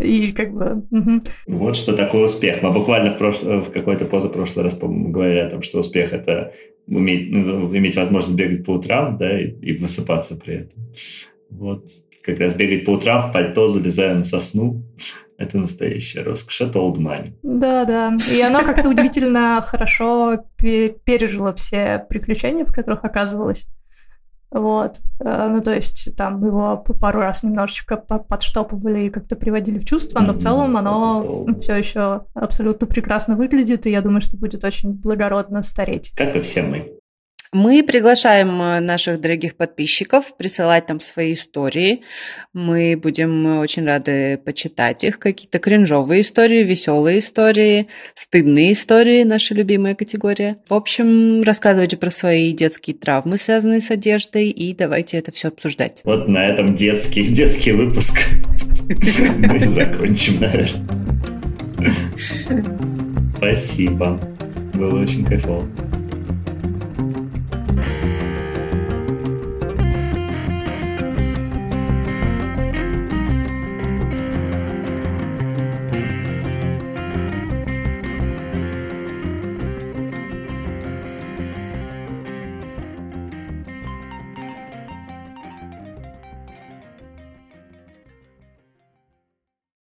[0.00, 0.84] И как бы...
[0.90, 1.22] Угу.
[1.46, 2.62] Вот что такое успех.
[2.62, 3.42] Мы буквально в, прош...
[3.42, 6.52] в какой-то позапрошлый раз, по-моему, говорили о том, что успех– это
[6.86, 10.86] уметь, ну, иметь возможность бегать по утрам, да, и, и высыпаться при этом.
[11.50, 11.88] Вот
[12.22, 14.82] как раз бегать по утрам в пальто, залезая на сосну.
[15.38, 17.34] Это настоящая роскошь, это old money.
[17.42, 18.16] Да, да.
[18.34, 23.66] И оно как-то удивительно хорошо пережило все приключения, в которых оказывалось.
[24.50, 25.00] Вот.
[25.20, 30.20] Э, ну, то есть там его пару раз немножечко подштопывали и как-то приводили в чувство,
[30.20, 34.92] но в целом оно все еще абсолютно прекрасно выглядит, и я думаю, что будет очень
[34.92, 36.12] благородно стареть.
[36.16, 36.95] Как и все мы.
[37.58, 42.02] Мы приглашаем э, наших дорогих подписчиков присылать нам свои истории.
[42.52, 45.18] Мы будем очень рады почитать их.
[45.18, 50.58] Какие-то кринжовые истории, веселые истории, стыдные истории, наша любимая категория.
[50.68, 56.02] В общем, рассказывайте про свои детские травмы, связанные с одеждой, и давайте это все обсуждать.
[56.04, 58.18] Вот на этом детский, детский выпуск
[59.38, 60.86] мы закончим, наверное.
[63.38, 64.20] Спасибо.
[64.74, 65.66] Было очень кайфово.
[67.76, 68.05] Thank you.